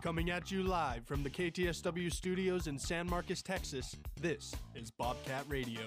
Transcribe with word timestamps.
Coming 0.00 0.30
at 0.30 0.52
you 0.52 0.62
live 0.62 1.04
from 1.06 1.24
the 1.24 1.30
KTSW 1.30 2.12
studios 2.12 2.68
in 2.68 2.78
San 2.78 3.10
Marcos, 3.10 3.42
Texas, 3.42 3.96
this 4.20 4.54
is 4.76 4.92
Bobcat 4.92 5.44
Radio. 5.48 5.80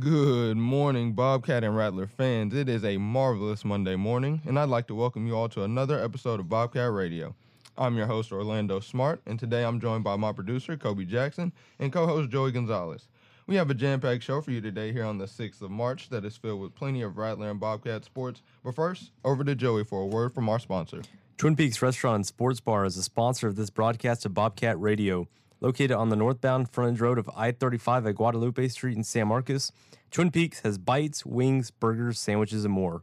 Good 0.00 0.56
morning, 0.56 1.12
Bobcat 1.12 1.62
and 1.62 1.76
Rattler 1.76 2.08
fans. 2.08 2.52
It 2.52 2.68
is 2.68 2.84
a 2.84 2.96
marvelous 2.96 3.64
Monday 3.64 3.94
morning, 3.94 4.42
and 4.44 4.58
I'd 4.58 4.68
like 4.68 4.88
to 4.88 4.94
welcome 4.96 5.28
you 5.28 5.36
all 5.36 5.48
to 5.50 5.62
another 5.62 6.02
episode 6.02 6.40
of 6.40 6.48
Bobcat 6.48 6.90
Radio. 6.90 7.36
I'm 7.78 7.96
your 7.96 8.06
host, 8.06 8.32
Orlando 8.32 8.80
Smart, 8.80 9.20
and 9.26 9.38
today 9.38 9.62
I'm 9.62 9.80
joined 9.80 10.02
by 10.02 10.16
my 10.16 10.32
producer, 10.32 10.76
Kobe 10.78 11.04
Jackson, 11.04 11.52
and 11.78 11.92
co 11.92 12.06
host, 12.06 12.30
Joey 12.30 12.52
Gonzalez. 12.52 13.08
We 13.46 13.56
have 13.56 13.68
a 13.68 13.74
jam 13.74 14.00
packed 14.00 14.22
show 14.22 14.40
for 14.40 14.50
you 14.50 14.62
today 14.62 14.92
here 14.92 15.04
on 15.04 15.18
the 15.18 15.26
6th 15.26 15.60
of 15.60 15.70
March 15.70 16.08
that 16.08 16.24
is 16.24 16.36
filled 16.36 16.62
with 16.62 16.74
plenty 16.74 17.02
of 17.02 17.18
Rattler 17.18 17.50
and 17.50 17.60
Bobcat 17.60 18.04
sports. 18.04 18.40
But 18.64 18.74
first, 18.74 19.12
over 19.24 19.44
to 19.44 19.54
Joey 19.54 19.84
for 19.84 20.00
a 20.00 20.06
word 20.06 20.34
from 20.34 20.48
our 20.48 20.58
sponsor. 20.58 21.02
Twin 21.36 21.54
Peaks 21.54 21.82
Restaurant 21.82 22.16
and 22.16 22.26
Sports 22.26 22.60
Bar 22.60 22.86
is 22.86 22.96
a 22.96 23.02
sponsor 23.02 23.46
of 23.46 23.56
this 23.56 23.68
broadcast 23.68 24.24
of 24.24 24.32
Bobcat 24.32 24.80
Radio. 24.80 25.28
Located 25.60 25.92
on 25.92 26.08
the 26.08 26.16
northbound 26.16 26.70
frontage 26.70 27.00
road 27.00 27.18
of 27.18 27.30
I 27.36 27.52
35 27.52 28.06
at 28.06 28.14
Guadalupe 28.14 28.68
Street 28.68 28.96
in 28.96 29.04
San 29.04 29.28
Marcos, 29.28 29.70
Twin 30.10 30.30
Peaks 30.30 30.60
has 30.60 30.78
bites, 30.78 31.26
wings, 31.26 31.70
burgers, 31.70 32.18
sandwiches, 32.18 32.64
and 32.64 32.72
more. 32.72 33.02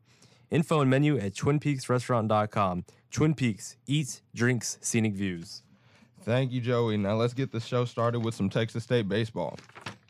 Info 0.53 0.81
and 0.81 0.89
menu 0.89 1.17
at 1.17 1.33
twinpeaksrestaurant.com. 1.33 2.85
Twin 3.09 3.33
Peaks, 3.33 3.75
eats, 3.87 4.21
drinks, 4.35 4.77
scenic 4.81 5.15
views. 5.15 5.63
Thank 6.21 6.51
you, 6.51 6.61
Joey. 6.61 6.95
Now 6.95 7.15
let's 7.15 7.33
get 7.33 7.51
the 7.51 7.59
show 7.59 7.85
started 7.85 8.19
with 8.19 8.35
some 8.35 8.51
Texas 8.51 8.83
State 8.83 9.09
baseball. 9.09 9.57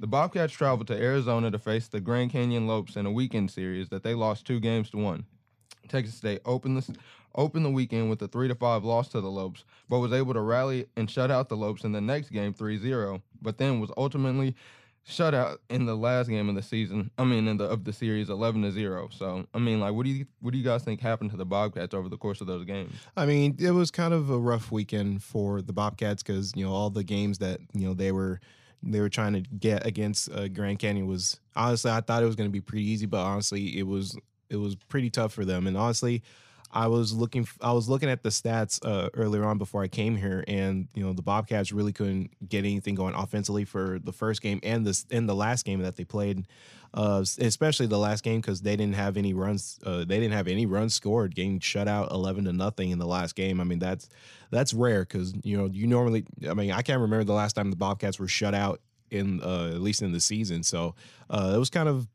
The 0.02 0.08
Bobcats 0.08 0.52
traveled 0.52 0.88
to 0.88 1.02
Arizona 1.02 1.50
to 1.50 1.58
face 1.58 1.88
the 1.88 2.02
Grand 2.02 2.32
Canyon 2.32 2.68
Lopes 2.68 2.98
in 2.98 3.06
a 3.06 3.12
weekend 3.12 3.52
series 3.52 3.88
that 3.88 4.04
they 4.04 4.14
lost 4.14 4.46
two 4.46 4.60
games 4.60 4.90
to 4.90 4.98
one. 4.98 5.26
Texas 5.88 6.16
State 6.16 6.42
opened 6.44 6.76
the 6.76 6.98
opened 7.36 7.64
the 7.64 7.70
weekend 7.70 8.10
with 8.10 8.22
a 8.22 8.28
3 8.28 8.50
to 8.50 8.56
5 8.56 8.84
loss 8.84 9.08
to 9.08 9.22
the 9.22 9.32
Lopes, 9.32 9.64
but 9.88 10.00
was 10.00 10.12
able 10.12 10.34
to 10.34 10.42
rally 10.42 10.88
and 10.98 11.10
shut 11.10 11.32
out 11.32 11.48
the 11.48 11.56
Lopes 11.56 11.86
in 11.86 11.94
the 11.94 12.02
next 12.02 12.32
game 12.32 12.54
3-0, 12.54 13.22
but 13.42 13.58
then 13.58 13.80
was 13.80 13.92
ultimately 13.96 14.56
shut 15.04 15.34
out 15.34 15.60
in 15.70 15.86
the 15.86 15.96
last 15.96 16.30
game 16.30 16.50
of 16.50 16.56
the 16.56 16.62
season. 16.62 17.12
I 17.18 17.24
mean, 17.26 17.48
in 17.48 17.58
the 17.58 17.66
of 17.66 17.84
the 17.84 17.94
series, 17.94 18.30
eleven 18.30 18.62
to 18.64 18.72
zero. 18.72 19.10
So, 19.12 19.46
I 19.54 19.60
mean, 19.60 19.80
like, 19.80 19.94
what 19.94 20.06
do 20.06 20.12
you 20.12 20.26
what 20.40 20.52
do 20.52 20.58
you 20.58 20.64
guys 20.64 20.84
think 20.84 21.02
happened 21.02 21.32
to 21.32 21.38
the 21.38 21.46
Bobcats 21.46 21.94
over 21.94 22.10
the 22.10 22.18
course 22.18 22.42
of 22.42 22.48
those 22.48 22.66
games? 22.66 22.94
I 23.18 23.26
mean, 23.26 23.56
it 23.60 23.72
was 23.72 23.92
kind 23.92 24.14
of 24.14 24.30
a 24.30 24.38
rough 24.38 24.72
weekend 24.72 25.24
for 25.24 25.62
the 25.62 25.74
Bobcats 25.74 26.24
because 26.24 26.54
you 26.56 26.66
know 26.66 26.72
all 26.72 26.90
the 26.90 27.04
games 27.04 27.40
that 27.40 27.60
you 27.74 27.88
know 27.88 27.94
they 27.94 28.12
were 28.12 28.40
they 28.82 29.00
were 29.00 29.10
trying 29.10 29.34
to 29.34 29.42
get 29.42 29.86
against 29.86 30.32
uh, 30.32 30.48
Grand 30.48 30.80
Canyon 30.80 31.08
was 31.08 31.40
honestly 31.56 31.92
I 31.92 32.02
thought 32.02 32.24
it 32.24 32.28
was 32.28 32.36
going 32.36 32.50
to 32.50 32.54
be 32.54 32.62
pretty 32.62 32.86
easy, 32.86 33.06
but 33.06 33.20
honestly 33.20 33.78
it 33.78 33.88
was 33.88 34.18
it 34.50 34.58
was 34.58 34.76
pretty 34.76 35.10
tough 35.10 35.34
for 35.34 35.46
them. 35.46 35.68
And 35.68 35.76
honestly, 35.76 36.24
I 36.74 36.88
was 36.88 37.14
looking 37.14 37.48
I 37.62 37.72
was 37.72 37.88
looking 37.88 38.10
at 38.10 38.24
the 38.24 38.30
stats 38.30 38.84
uh, 38.84 39.10
earlier 39.14 39.46
on 39.46 39.60
before 39.60 39.84
I 39.84 39.88
came 39.88 40.16
here, 40.18 40.44
and 40.48 40.88
you 40.96 41.04
know 41.04 41.14
the 41.14 41.22
Bobcats 41.22 41.72
really 41.72 41.94
couldn't 41.94 42.32
get 42.50 42.60
anything 42.60 42.96
going 42.96 43.14
offensively 43.14 43.64
for 43.64 44.00
the 44.04 44.12
first 44.12 44.42
game 44.42 44.60
and 44.64 44.86
this 44.86 45.06
in 45.12 45.28
the 45.28 45.36
last 45.36 45.66
game 45.66 45.82
that 45.82 45.96
they 45.96 46.04
played, 46.04 46.48
uh, 46.96 47.24
especially 47.40 47.86
the 47.86 48.00
last 48.00 48.24
game 48.24 48.42
because 48.42 48.62
they 48.62 48.76
didn't 48.76 48.96
have 48.96 49.18
any 49.18 49.36
runs. 49.36 49.80
Uh, 49.86 50.00
they 50.00 50.20
didn't 50.20 50.34
have 50.34 50.48
any 50.48 50.66
runs 50.66 50.96
scored, 50.96 51.36
getting 51.36 51.60
shut 51.60 51.88
out 51.88 52.12
eleven 52.12 52.46
to 52.46 52.54
nothing 52.54 52.90
in 52.90 52.98
the 52.98 53.08
last 53.08 53.36
game. 53.36 53.62
I 53.62 53.66
mean 53.66 53.80
that's 53.80 54.10
that's 54.50 54.74
rare 54.74 55.02
because 55.02 55.34
you 55.44 55.56
know 55.56 55.68
you 55.72 55.86
normally. 55.86 56.26
I 56.50 56.56
mean 56.56 56.72
I 56.72 56.82
can't 56.82 57.02
remember 57.02 57.24
the 57.24 57.34
last 57.34 57.54
time 57.54 57.70
the 57.70 57.78
Bobcats 57.78 58.18
were 58.18 58.28
shut 58.28 58.56
out 58.56 58.82
in 59.12 59.44
uh, 59.44 59.68
at 59.68 59.82
least 59.82 60.02
in 60.02 60.12
the 60.12 60.20
season. 60.20 60.64
So 60.64 60.96
uh, 61.30 61.54
it 61.56 61.60
was 61.60 61.70
kind 61.70 61.88
of 61.88 62.08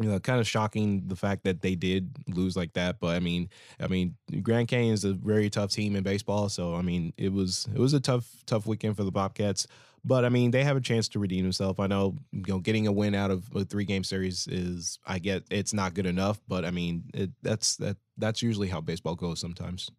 you 0.00 0.08
know, 0.08 0.18
kind 0.20 0.40
of 0.40 0.46
shocking 0.46 1.04
the 1.06 1.16
fact 1.16 1.44
that 1.44 1.62
they 1.62 1.74
did 1.74 2.10
lose 2.28 2.56
like 2.56 2.72
that. 2.74 3.00
But 3.00 3.16
I 3.16 3.20
mean, 3.20 3.48
I 3.80 3.86
mean, 3.86 4.14
Grand 4.42 4.68
Canyon 4.68 4.94
is 4.94 5.04
a 5.04 5.12
very 5.12 5.50
tough 5.50 5.70
team 5.70 5.96
in 5.96 6.02
baseball, 6.02 6.48
so 6.48 6.74
I 6.74 6.82
mean, 6.82 7.12
it 7.16 7.32
was 7.32 7.68
it 7.74 7.78
was 7.78 7.94
a 7.94 8.00
tough 8.00 8.26
tough 8.46 8.66
weekend 8.66 8.96
for 8.96 9.04
the 9.04 9.12
Bobcats. 9.12 9.66
But 10.04 10.24
I 10.24 10.28
mean, 10.28 10.50
they 10.50 10.64
have 10.64 10.76
a 10.76 10.80
chance 10.80 11.08
to 11.08 11.18
redeem 11.18 11.42
themselves. 11.42 11.78
I 11.78 11.86
know, 11.86 12.14
you 12.32 12.44
know, 12.48 12.58
getting 12.60 12.86
a 12.86 12.92
win 12.92 13.14
out 13.14 13.30
of 13.30 13.44
a 13.54 13.64
three 13.64 13.84
game 13.84 14.04
series 14.04 14.46
is, 14.46 14.98
I 15.06 15.18
get, 15.18 15.42
it's 15.50 15.74
not 15.74 15.94
good 15.94 16.06
enough. 16.06 16.40
But 16.48 16.64
I 16.64 16.70
mean, 16.70 17.04
it, 17.14 17.30
that's 17.42 17.76
that 17.76 17.96
that's 18.16 18.40
usually 18.40 18.68
how 18.68 18.80
baseball 18.80 19.16
goes 19.16 19.40
sometimes. 19.40 19.90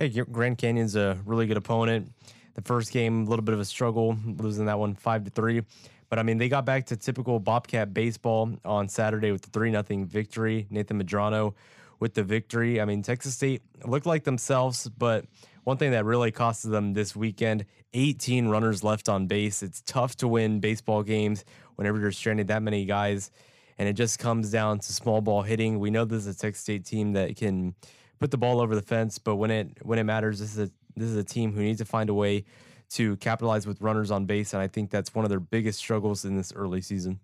Yeah, 0.00 0.22
Grand 0.30 0.58
Canyon's 0.58 0.96
a 0.96 1.18
really 1.24 1.46
good 1.46 1.56
opponent. 1.56 2.12
The 2.54 2.62
first 2.62 2.92
game, 2.92 3.26
a 3.26 3.30
little 3.30 3.44
bit 3.44 3.54
of 3.54 3.60
a 3.60 3.64
struggle, 3.64 4.16
losing 4.24 4.66
that 4.66 4.78
one 4.78 4.94
five 4.94 5.24
to 5.24 5.30
three. 5.30 5.62
But 6.10 6.18
I 6.18 6.24
mean, 6.24 6.38
they 6.38 6.48
got 6.48 6.64
back 6.64 6.86
to 6.86 6.96
typical 6.96 7.38
Bobcat 7.38 7.94
baseball 7.94 8.52
on 8.64 8.88
Saturday 8.88 9.32
with 9.32 9.42
the 9.42 9.50
3 9.50 9.70
0 9.70 10.04
victory. 10.04 10.66
Nathan 10.68 11.02
Medrano 11.02 11.54
with 12.00 12.14
the 12.14 12.24
victory. 12.24 12.80
I 12.80 12.84
mean, 12.84 13.02
Texas 13.02 13.34
State 13.34 13.62
looked 13.86 14.06
like 14.06 14.24
themselves, 14.24 14.88
but 14.88 15.24
one 15.64 15.76
thing 15.76 15.92
that 15.92 16.04
really 16.04 16.32
costed 16.32 16.70
them 16.70 16.94
this 16.94 17.14
weekend 17.14 17.64
18 17.94 18.48
runners 18.48 18.82
left 18.82 19.08
on 19.08 19.26
base. 19.26 19.62
It's 19.62 19.82
tough 19.82 20.16
to 20.16 20.28
win 20.28 20.60
baseball 20.60 21.02
games 21.02 21.44
whenever 21.76 21.98
you're 21.98 22.12
stranded 22.12 22.48
that 22.48 22.62
many 22.62 22.84
guys. 22.84 23.30
And 23.78 23.88
it 23.88 23.94
just 23.94 24.18
comes 24.18 24.50
down 24.50 24.80
to 24.80 24.92
small 24.92 25.20
ball 25.20 25.42
hitting. 25.42 25.78
We 25.78 25.90
know 25.90 26.04
this 26.04 26.26
is 26.26 26.36
a 26.36 26.38
Texas 26.38 26.62
State 26.62 26.84
team 26.84 27.12
that 27.12 27.36
can 27.36 27.74
put 28.18 28.30
the 28.30 28.36
ball 28.36 28.60
over 28.60 28.74
the 28.74 28.82
fence, 28.82 29.18
but 29.18 29.36
when 29.36 29.50
it 29.50 29.68
when 29.82 29.98
it 29.98 30.04
matters, 30.04 30.40
this 30.40 30.56
is 30.56 30.68
a 30.68 30.70
this 30.96 31.08
is 31.08 31.16
a 31.16 31.24
team 31.24 31.52
who 31.52 31.62
needs 31.62 31.78
to 31.78 31.84
find 31.84 32.10
a 32.10 32.14
way 32.14 32.44
to 32.90 33.16
capitalize 33.16 33.66
with 33.66 33.80
runners 33.80 34.10
on 34.10 34.26
base, 34.26 34.52
and 34.52 34.62
I 34.62 34.68
think 34.68 34.90
that's 34.90 35.14
one 35.14 35.24
of 35.24 35.28
their 35.28 35.40
biggest 35.40 35.78
struggles 35.78 36.24
in 36.24 36.36
this 36.36 36.52
early 36.52 36.80
season. 36.80 37.20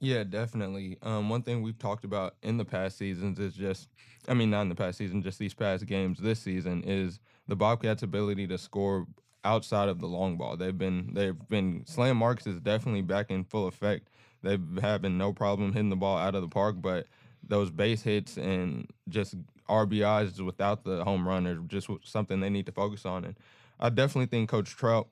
Yeah, 0.00 0.24
definitely. 0.24 0.98
Um, 1.02 1.30
one 1.30 1.42
thing 1.42 1.62
we've 1.62 1.78
talked 1.78 2.04
about 2.04 2.34
in 2.42 2.58
the 2.58 2.64
past 2.64 2.98
seasons 2.98 3.38
is 3.38 3.54
just, 3.54 3.88
I 4.28 4.34
mean, 4.34 4.50
not 4.50 4.62
in 4.62 4.68
the 4.68 4.74
past 4.74 4.98
season, 4.98 5.22
just 5.22 5.38
these 5.38 5.54
past 5.54 5.86
games 5.86 6.18
this 6.18 6.40
season 6.40 6.82
is 6.84 7.20
the 7.48 7.56
Bobcats' 7.56 8.02
ability 8.02 8.46
to 8.48 8.58
score 8.58 9.06
outside 9.44 9.88
of 9.88 10.00
the 10.00 10.06
long 10.06 10.36
ball. 10.36 10.56
They've 10.56 10.76
been 10.76 11.10
they've 11.14 11.36
been 11.48 11.84
Slam 11.86 12.18
Marcos 12.18 12.46
is 12.46 12.60
definitely 12.60 13.02
back 13.02 13.30
in 13.30 13.44
full 13.44 13.66
effect. 13.66 14.08
They've 14.42 14.60
having 14.80 15.16
no 15.16 15.32
problem 15.32 15.72
hitting 15.72 15.90
the 15.90 15.96
ball 15.96 16.18
out 16.18 16.34
of 16.34 16.42
the 16.42 16.48
park, 16.48 16.76
but 16.80 17.06
those 17.46 17.70
base 17.70 18.02
hits 18.02 18.36
and 18.36 18.86
just 19.08 19.34
RBIs 19.68 20.40
without 20.40 20.84
the 20.84 21.04
home 21.04 21.26
run 21.26 21.46
are 21.46 21.56
just 21.56 21.88
something 22.02 22.40
they 22.40 22.50
need 22.50 22.66
to 22.66 22.72
focus 22.72 23.06
on. 23.06 23.24
And 23.24 23.36
I 23.84 23.90
definitely 23.90 24.26
think 24.26 24.48
Coach 24.48 24.74
Trout 24.76 25.08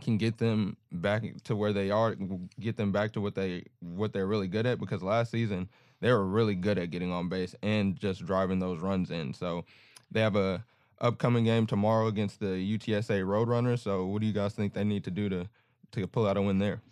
can 0.00 0.16
get 0.16 0.38
them 0.38 0.76
back 0.90 1.22
to 1.44 1.54
where 1.54 1.72
they 1.72 1.92
are, 1.92 2.16
get 2.58 2.76
them 2.76 2.90
back 2.90 3.12
to 3.12 3.20
what 3.20 3.36
they 3.36 3.66
what 3.78 4.12
they're 4.12 4.26
really 4.26 4.48
good 4.48 4.66
at. 4.66 4.80
Because 4.80 5.04
last 5.04 5.30
season 5.30 5.68
they 6.00 6.10
were 6.10 6.26
really 6.26 6.56
good 6.56 6.78
at 6.78 6.90
getting 6.90 7.12
on 7.12 7.28
base 7.28 7.54
and 7.62 7.94
just 7.94 8.26
driving 8.26 8.58
those 8.58 8.80
runs 8.80 9.12
in. 9.12 9.34
So 9.34 9.64
they 10.10 10.20
have 10.20 10.34
a 10.34 10.64
upcoming 11.00 11.44
game 11.44 11.64
tomorrow 11.64 12.08
against 12.08 12.40
the 12.40 12.46
UTSA 12.46 13.22
Roadrunners. 13.22 13.78
So 13.78 14.06
what 14.06 14.20
do 14.20 14.26
you 14.26 14.32
guys 14.32 14.52
think 14.52 14.74
they 14.74 14.82
need 14.82 15.04
to 15.04 15.12
do 15.12 15.28
to 15.28 15.48
to 15.92 16.06
pull 16.08 16.26
out 16.26 16.36
a 16.36 16.42
win 16.42 16.58
there? 16.58 16.82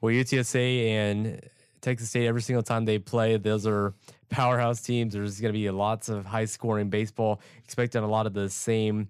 Well, 0.00 0.14
UTSA 0.14 0.90
and 0.90 1.40
Texas 1.80 2.10
State 2.10 2.28
every 2.28 2.42
single 2.42 2.62
time 2.62 2.84
they 2.84 3.00
play, 3.00 3.36
those 3.36 3.66
are 3.66 3.94
powerhouse 4.28 4.80
teams. 4.80 5.14
There's 5.14 5.40
going 5.40 5.52
to 5.52 5.58
be 5.58 5.68
lots 5.70 6.08
of 6.08 6.24
high 6.24 6.44
scoring 6.44 6.88
baseball. 6.88 7.40
Expecting 7.64 8.04
a 8.04 8.08
lot 8.08 8.26
of 8.26 8.32
the 8.32 8.48
same 8.48 9.08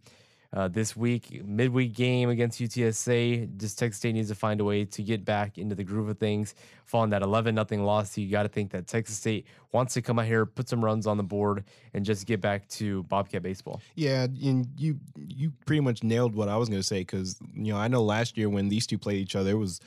uh, 0.52 0.66
this 0.68 0.96
week, 0.96 1.44
midweek 1.44 1.94
game 1.94 2.30
against 2.30 2.58
UTSA. 2.58 3.56
Just 3.58 3.78
Texas 3.78 3.98
State 3.98 4.14
needs 4.14 4.28
to 4.28 4.34
find 4.34 4.60
a 4.60 4.64
way 4.64 4.84
to 4.86 5.02
get 5.02 5.24
back 5.24 5.58
into 5.58 5.74
the 5.74 5.84
groove 5.84 6.08
of 6.08 6.18
things. 6.18 6.54
Following 6.86 7.10
that 7.10 7.20
11 7.20 7.54
nothing 7.54 7.84
loss, 7.84 8.16
you 8.16 8.30
got 8.30 8.44
to 8.44 8.48
think 8.48 8.70
that 8.70 8.86
Texas 8.86 9.18
State 9.18 9.46
wants 9.72 9.92
to 9.94 10.02
come 10.02 10.18
out 10.18 10.24
here, 10.24 10.46
put 10.46 10.66
some 10.68 10.82
runs 10.82 11.06
on 11.06 11.18
the 11.18 11.22
board, 11.22 11.64
and 11.92 12.02
just 12.04 12.26
get 12.26 12.40
back 12.40 12.66
to 12.68 13.02
Bobcat 13.04 13.42
baseball. 13.42 13.82
Yeah, 13.94 14.24
and 14.24 14.66
you 14.78 14.98
you 15.16 15.52
pretty 15.66 15.80
much 15.80 16.02
nailed 16.02 16.34
what 16.34 16.48
I 16.48 16.56
was 16.56 16.70
going 16.70 16.80
to 16.80 16.86
say 16.86 17.00
because 17.00 17.38
you 17.54 17.72
know 17.74 17.78
I 17.78 17.88
know 17.88 18.02
last 18.02 18.38
year 18.38 18.48
when 18.48 18.68
these 18.68 18.86
two 18.86 18.96
played 18.96 19.18
each 19.18 19.36
other, 19.36 19.50
it 19.50 19.58
was 19.58 19.80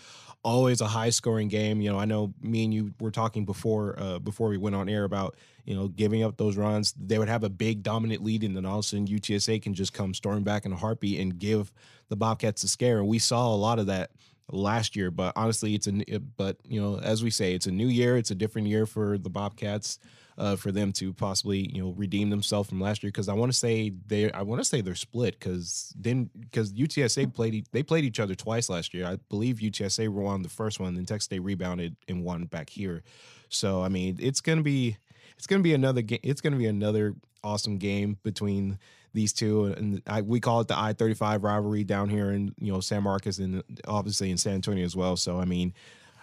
always 0.44 0.81
a 0.81 0.88
high 0.88 1.09
scoring 1.09 1.47
game. 1.47 1.81
You 1.81 1.91
know, 1.91 2.00
I 2.00 2.06
know 2.06 2.33
me 2.41 2.63
and 2.63 2.74
you 2.74 2.94
were 3.00 3.12
talking 3.12 3.45
before 3.45 3.95
uh, 3.97 4.19
before 4.19 4.50
we 4.50 4.57
went 4.57 4.75
on 4.75 4.89
air 4.89 5.03
about 5.03 5.35
you 5.65 5.75
know 5.75 5.87
giving 5.87 6.23
up 6.23 6.37
those 6.37 6.57
runs. 6.57 6.93
They 6.93 7.17
would 7.17 7.29
have 7.29 7.43
a 7.43 7.49
big 7.49 7.83
dominant 7.83 8.23
lead, 8.23 8.43
and 8.43 8.55
then 8.55 8.65
all 8.65 8.79
of 8.79 8.85
a 8.85 8.87
sudden 8.87 9.07
UTSA 9.07 9.61
can 9.61 9.73
just 9.73 9.93
come 9.93 10.13
storming 10.13 10.43
back 10.43 10.65
in 10.65 10.71
a 10.71 10.77
heartbeat 10.77 11.19
and 11.19 11.37
give 11.37 11.71
the 12.09 12.15
Bobcats 12.15 12.63
a 12.63 12.67
scare. 12.67 12.99
And 12.99 13.07
we 13.07 13.19
saw 13.19 13.53
a 13.53 13.55
lot 13.55 13.79
of 13.79 13.87
that 13.87 14.11
last 14.51 14.95
year. 14.95 15.11
But 15.11 15.33
honestly, 15.35 15.75
it's 15.75 15.87
a 15.87 16.19
but 16.19 16.57
you 16.67 16.81
know 16.81 16.99
as 16.99 17.23
we 17.23 17.29
say, 17.29 17.53
it's 17.53 17.67
a 17.67 17.71
new 17.71 17.87
year. 17.87 18.17
It's 18.17 18.31
a 18.31 18.35
different 18.35 18.67
year 18.67 18.85
for 18.85 19.17
the 19.17 19.29
Bobcats 19.29 19.99
uh, 20.37 20.55
for 20.55 20.71
them 20.71 20.91
to 20.93 21.13
possibly 21.13 21.69
you 21.73 21.83
know 21.83 21.91
redeem 21.91 22.29
themselves 22.29 22.69
from 22.69 22.81
last 22.81 23.03
year 23.03 23.11
because 23.11 23.29
I 23.29 23.33
want 23.33 23.51
to 23.51 23.57
say 23.57 23.91
they 24.07 24.31
I 24.31 24.41
want 24.41 24.59
to 24.59 24.65
say 24.65 24.81
they're 24.81 24.95
split 24.95 25.39
because 25.39 25.93
then 25.97 26.29
because 26.39 26.73
UTSA 26.73 27.33
played 27.33 27.67
they 27.71 27.83
played 27.83 28.05
each 28.05 28.19
other 28.19 28.35
twice 28.35 28.69
last 28.69 28.93
year. 28.93 29.05
I 29.05 29.17
believe 29.29 29.57
UTSA 29.57 30.09
won 30.09 30.41
the 30.41 30.49
first 30.49 30.79
one, 30.79 30.95
then 30.95 31.05
Texas 31.05 31.25
State 31.25 31.39
rebounded 31.39 31.95
and 32.07 32.23
won 32.23 32.45
back 32.45 32.69
here. 32.69 33.03
So 33.49 33.83
I 33.83 33.89
mean, 33.89 34.17
it's 34.19 34.41
gonna 34.41 34.63
be 34.63 34.97
it's 35.41 35.47
gonna 35.47 35.63
be 35.63 35.73
another 35.73 36.03
game. 36.03 36.19
It's 36.21 36.39
gonna 36.39 36.55
be 36.55 36.67
another 36.67 37.15
awesome 37.43 37.79
game 37.79 38.19
between 38.21 38.77
these 39.15 39.33
two, 39.33 39.65
and 39.65 39.99
I, 40.05 40.21
we 40.21 40.39
call 40.39 40.59
it 40.59 40.67
the 40.67 40.77
I 40.77 40.93
thirty 40.93 41.15
five 41.15 41.43
rivalry 41.43 41.83
down 41.83 42.09
here 42.09 42.31
in 42.31 42.53
you 42.59 42.71
know 42.71 42.79
San 42.79 43.01
Marcos 43.01 43.39
and 43.39 43.63
obviously 43.88 44.29
in 44.29 44.38
San 44.38 44.53
Antonio 44.53 44.85
as 44.85 44.95
well. 44.95 45.17
So 45.17 45.39
I 45.39 45.45
mean, 45.45 45.73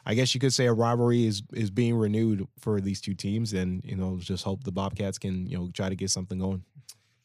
I 0.07 0.15
guess 0.15 0.37
you 0.37 0.41
could 0.41 0.53
say 0.53 0.67
a 0.67 0.73
rivalry 0.73 1.27
is 1.27 1.43
is 1.53 1.69
being 1.69 1.97
renewed 1.97 2.47
for 2.61 2.81
these 2.81 3.01
two 3.01 3.13
teams, 3.13 3.55
and 3.55 3.85
you 3.85 3.97
know 3.97 4.19
just 4.21 4.45
hope 4.45 4.63
the 4.63 4.71
Bobcats 4.71 5.19
can 5.19 5.49
you 5.49 5.59
know 5.59 5.69
try 5.75 5.89
to 5.89 5.97
get 5.97 6.11
something 6.11 6.39
going. 6.39 6.63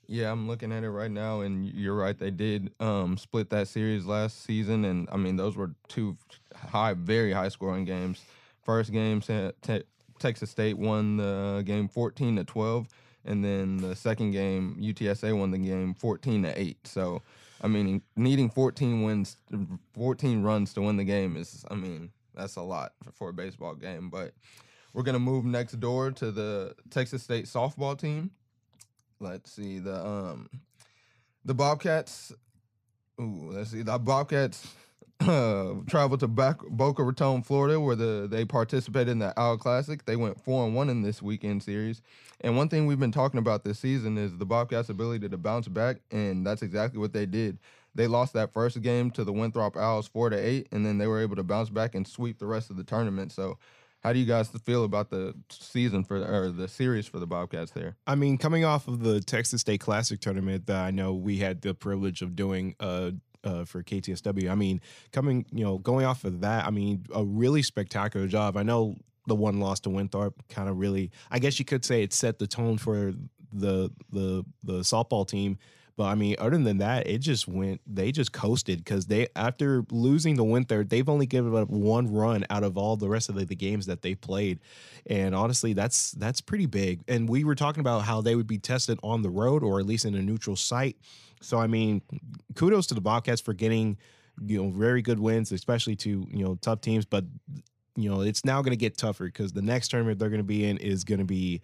Yeah, 0.07 0.31
I'm 0.31 0.47
looking 0.47 0.71
at 0.71 0.83
it 0.83 0.89
right 0.89 1.11
now, 1.11 1.41
and 1.41 1.63
you're 1.63 1.95
right. 1.95 2.17
They 2.17 2.31
did 2.31 2.73
um, 2.79 3.17
split 3.17 3.51
that 3.51 3.67
series 3.67 4.07
last 4.07 4.45
season, 4.45 4.83
and 4.85 5.07
I 5.11 5.17
mean 5.17 5.35
those 5.35 5.55
were 5.55 5.75
two 5.89 6.17
high, 6.55 6.95
very 6.95 7.33
high 7.33 7.49
scoring 7.49 7.85
games. 7.85 8.19
First 8.63 8.91
game, 8.91 9.21
te- 9.21 9.83
Texas 10.23 10.49
State 10.49 10.77
won 10.77 11.17
the 11.17 11.63
game 11.65 11.89
14 11.89 12.37
to 12.37 12.45
12, 12.45 12.87
and 13.25 13.43
then 13.43 13.75
the 13.75 13.93
second 13.93 14.31
game, 14.31 14.77
UTSA 14.79 15.37
won 15.37 15.51
the 15.51 15.57
game 15.57 15.93
14 15.93 16.43
to 16.43 16.59
8. 16.59 16.87
So, 16.87 17.21
I 17.61 17.67
mean, 17.67 18.01
needing 18.15 18.49
14 18.49 19.03
wins, 19.03 19.35
14 19.93 20.41
runs 20.41 20.73
to 20.75 20.81
win 20.81 20.95
the 20.95 21.03
game 21.03 21.35
is, 21.35 21.65
I 21.69 21.75
mean, 21.75 22.09
that's 22.33 22.55
a 22.55 22.61
lot 22.61 22.93
for 23.11 23.29
a 23.29 23.33
baseball 23.33 23.75
game. 23.75 24.09
But 24.09 24.31
we're 24.93 25.03
gonna 25.03 25.19
move 25.19 25.43
next 25.43 25.73
door 25.81 26.11
to 26.11 26.31
the 26.31 26.73
Texas 26.89 27.21
State 27.21 27.45
softball 27.45 27.99
team. 27.99 28.31
Let's 29.19 29.51
see 29.51 29.79
the 29.79 30.05
um 30.05 30.49
the 31.43 31.53
Bobcats. 31.53 32.31
Ooh, 33.19 33.51
let's 33.51 33.71
see 33.71 33.81
the 33.81 33.99
Bobcats 33.99 34.73
uh, 35.27 35.73
traveled 35.87 36.19
to 36.21 36.27
back 36.27 36.59
Boca 36.69 37.03
Raton, 37.03 37.43
Florida, 37.43 37.79
where 37.79 37.95
the 37.95 38.27
they 38.29 38.45
participated 38.45 39.09
in 39.09 39.19
the 39.19 39.37
Owl 39.39 39.57
Classic. 39.57 40.05
They 40.05 40.15
went 40.15 40.43
four 40.43 40.65
and 40.65 40.75
one 40.75 40.89
in 40.89 41.01
this 41.01 41.21
weekend 41.21 41.63
series. 41.63 42.01
And 42.41 42.57
one 42.57 42.69
thing 42.69 42.87
we've 42.87 42.99
been 42.99 43.11
talking 43.11 43.37
about 43.37 43.63
this 43.63 43.79
season 43.79 44.17
is 44.17 44.37
the 44.37 44.45
Bobcats' 44.45 44.89
ability 44.89 45.29
to 45.29 45.37
bounce 45.37 45.67
back, 45.67 45.97
and 46.11 46.45
that's 46.45 46.61
exactly 46.61 46.99
what 46.99 47.13
they 47.13 47.25
did. 47.25 47.57
They 47.95 48.07
lost 48.07 48.33
that 48.33 48.53
first 48.53 48.81
game 48.81 49.11
to 49.11 49.23
the 49.23 49.31
Winthrop 49.31 49.77
Owls 49.77 50.07
four 50.07 50.29
to 50.29 50.35
eight, 50.37 50.67
and 50.71 50.85
then 50.85 50.97
they 50.97 51.07
were 51.07 51.21
able 51.21 51.35
to 51.35 51.43
bounce 51.43 51.69
back 51.69 51.95
and 51.95 52.07
sweep 52.07 52.39
the 52.39 52.47
rest 52.47 52.69
of 52.69 52.77
the 52.77 52.83
tournament. 52.83 53.31
So 53.31 53.57
how 54.03 54.11
do 54.11 54.19
you 54.19 54.25
guys 54.25 54.49
feel 54.49 54.83
about 54.83 55.09
the 55.09 55.33
season 55.49 56.03
for 56.03 56.17
or 56.17 56.49
the 56.49 56.67
series 56.67 57.07
for 57.07 57.19
the 57.19 57.27
Bobcats 57.27 57.71
there? 57.71 57.95
I 58.05 58.15
mean, 58.15 58.37
coming 58.37 58.65
off 58.65 58.87
of 58.87 59.01
the 59.01 59.21
Texas 59.21 59.61
State 59.61 59.79
Classic 59.79 60.19
tournament 60.19 60.65
that 60.65 60.83
I 60.83 60.91
know 60.91 61.13
we 61.13 61.37
had 61.37 61.61
the 61.61 61.73
privilege 61.73 62.21
of 62.21 62.35
doing 62.35 62.75
uh, 62.81 63.11
uh, 63.43 63.65
for 63.65 63.83
KTSW. 63.83 64.49
I 64.49 64.55
mean, 64.55 64.81
coming, 65.11 65.45
you 65.51 65.63
know, 65.63 65.77
going 65.77 66.05
off 66.05 66.23
of 66.23 66.41
that, 66.41 66.65
I 66.65 66.69
mean, 66.69 67.05
a 67.13 67.23
really 67.23 67.61
spectacular 67.61 68.27
job. 68.27 68.57
I 68.57 68.63
know 68.63 68.95
the 69.27 69.35
one 69.35 69.59
loss 69.59 69.79
to 69.81 69.89
Winthrop 69.89 70.47
kind 70.49 70.69
of 70.69 70.77
really, 70.77 71.11
I 71.31 71.39
guess 71.39 71.59
you 71.59 71.65
could 71.65 71.85
say 71.85 72.03
it 72.03 72.13
set 72.13 72.39
the 72.39 72.47
tone 72.47 72.77
for 72.77 73.13
the 73.51 73.91
the 74.11 74.43
the 74.63 74.79
softball 74.79 75.27
team 75.27 75.57
but 75.95 76.05
I 76.05 76.15
mean, 76.15 76.35
other 76.39 76.57
than 76.57 76.79
that, 76.79 77.07
it 77.07 77.19
just 77.19 77.47
went. 77.47 77.81
They 77.85 78.11
just 78.11 78.33
coasted 78.33 78.79
because 78.79 79.05
they 79.05 79.27
after 79.35 79.85
losing 79.91 80.35
the 80.35 80.43
Winthrop, 80.43 80.89
they've 80.89 81.07
only 81.07 81.27
given 81.27 81.55
up 81.55 81.69
one 81.69 82.11
run 82.11 82.45
out 82.49 82.63
of 82.63 82.77
all 82.77 82.97
the 82.97 83.07
rest 83.07 83.29
of 83.29 83.35
the, 83.35 83.45
the 83.45 83.55
games 83.55 83.85
that 83.85 84.01
they 84.01 84.15
played, 84.15 84.59
and 85.05 85.35
honestly, 85.35 85.73
that's 85.73 86.11
that's 86.11 86.41
pretty 86.41 86.65
big. 86.65 87.01
And 87.07 87.29
we 87.29 87.43
were 87.43 87.55
talking 87.55 87.81
about 87.81 88.03
how 88.03 88.21
they 88.21 88.35
would 88.35 88.47
be 88.47 88.57
tested 88.57 88.97
on 89.03 89.21
the 89.21 89.29
road 89.29 89.63
or 89.63 89.79
at 89.79 89.85
least 89.85 90.05
in 90.05 90.15
a 90.15 90.21
neutral 90.21 90.55
site. 90.55 90.97
So 91.43 91.59
I 91.59 91.67
mean, 91.67 92.01
kudos 92.55 92.87
to 92.87 92.93
the 92.93 93.01
Bobcats 93.01 93.41
for 93.41 93.53
getting 93.53 93.97
you 94.41 94.61
know 94.61 94.71
very 94.71 95.01
good 95.01 95.19
wins, 95.19 95.51
especially 95.51 95.95
to 95.97 96.27
you 96.31 96.43
know 96.43 96.55
tough 96.55 96.81
teams. 96.81 97.05
But 97.05 97.25
you 97.95 98.09
know 98.09 98.21
it's 98.21 98.45
now 98.45 98.61
going 98.61 98.71
to 98.71 98.77
get 98.77 98.97
tougher 98.97 99.25
because 99.25 99.53
the 99.53 99.61
next 99.61 99.89
tournament 99.89 100.19
they're 100.19 100.29
going 100.29 100.39
to 100.39 100.43
be 100.43 100.65
in 100.65 100.77
is 100.77 101.03
going 101.03 101.19
to 101.19 101.25
be 101.25 101.61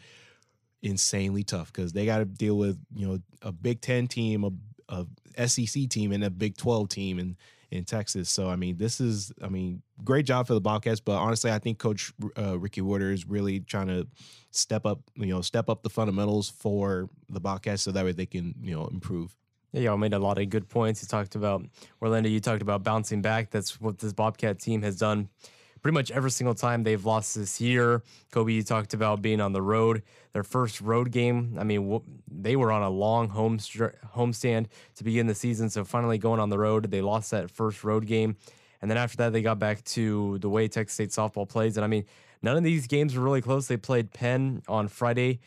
insanely 0.82 1.44
tough 1.44 1.72
because 1.74 1.92
they 1.92 2.06
got 2.06 2.20
to 2.20 2.26
deal 2.26 2.58
with 2.58 2.80
you 2.94 3.08
know 3.08 3.20
a 3.42 3.52
Big 3.52 3.82
Ten 3.82 4.08
team, 4.08 4.44
a, 4.90 5.06
a 5.38 5.48
SEC 5.48 5.90
team, 5.90 6.12
and 6.12 6.24
a 6.24 6.30
Big 6.30 6.58
Twelve 6.58 6.90
team 6.90 7.20
in 7.20 7.38
in 7.72 7.86
Texas. 7.86 8.30
So 8.30 8.50
I 8.50 8.56
mean, 8.56 8.78
this 8.78 9.00
is 9.00 9.32
I 9.42 9.50
mean, 9.50 9.82
great 10.04 10.26
job 10.26 10.48
for 10.48 10.54
the 10.54 10.62
Bobcats. 10.62 11.00
But 11.00 11.18
honestly, 11.18 11.52
I 11.52 11.60
think 11.60 11.80
Coach 11.80 12.12
uh, 12.38 12.58
Ricci 12.58 12.82
Woodard 12.82 13.14
is 13.14 13.28
really 13.28 13.60
trying 13.60 13.88
to 13.88 14.08
step 14.52 14.86
up, 14.86 15.02
you 15.16 15.28
know, 15.28 15.42
step 15.42 15.70
up 15.70 15.84
the 15.84 15.90
fundamentals 15.90 16.50
for 16.50 17.10
the 17.30 17.40
Bobcats 17.40 17.84
so 17.84 17.92
that 17.92 18.06
way 18.06 18.12
they 18.12 18.26
can 18.26 18.56
you 18.62 18.76
know 18.76 18.88
improve. 18.88 19.36
Yeah, 19.72 19.82
y'all 19.82 19.98
made 19.98 20.14
a 20.14 20.20
lot 20.20 20.40
of 20.40 20.50
good 20.50 20.68
points. 20.68 21.02
You 21.02 21.08
talked 21.08 21.36
about 21.36 21.64
Orlando. 22.02 22.30
You 22.30 22.40
talked 22.40 22.62
about 22.62 22.84
bouncing 22.84 23.22
back. 23.22 23.52
That's 23.52 23.80
what 23.80 24.00
this 24.00 24.14
Bobcat 24.14 24.60
team 24.60 24.82
has 24.82 24.98
done 24.98 25.30
pretty 25.82 25.94
much 25.94 26.12
every 26.12 26.32
single 26.32 26.56
time 26.56 26.84
they've 26.84 27.06
lost 27.06 27.36
this 27.36 27.62
year. 27.62 28.04
Kobe, 28.32 28.54
you 28.54 28.64
talked 28.64 28.94
about 28.94 29.22
being 29.22 29.40
on 29.40 29.54
the 29.54 29.62
road. 29.62 30.04
Their 30.34 30.44
first 30.44 30.82
road 30.82 31.12
game, 31.12 31.56
I 31.60 31.64
mean, 31.64 32.02
they 32.28 32.56
were 32.56 32.72
on 32.72 32.82
a 32.82 32.90
long 32.90 33.30
home 33.30 33.58
homestand 33.60 34.68
to 34.96 35.04
begin 35.04 35.28
the 35.28 35.36
season. 35.36 35.70
So 35.70 35.84
finally 35.86 36.18
going 36.18 36.40
on 36.40 36.50
the 36.50 36.60
road, 36.60 36.92
they 36.92 37.02
lost 37.02 37.32
that 37.32 37.50
first 37.50 37.84
road 37.84 38.06
game. 38.06 38.38
And 38.82 38.90
then 38.90 38.98
after 38.98 39.18
that, 39.18 39.34
they 39.34 39.42
got 39.42 39.60
back 39.60 39.84
to 39.86 40.38
the 40.40 40.50
way 40.50 40.68
Texas 40.68 40.94
State 40.94 41.10
softball 41.10 41.48
plays. 41.48 41.78
And 41.78 41.84
I 41.84 41.88
mean, 41.88 42.06
none 42.42 42.56
of 42.56 42.64
these 42.64 42.88
games 42.88 43.16
were 43.16 43.24
really 43.24 43.42
close. 43.42 43.68
They 43.68 43.78
played 43.78 44.12
Penn 44.14 44.62
on 44.68 44.88
Friday 44.88 45.40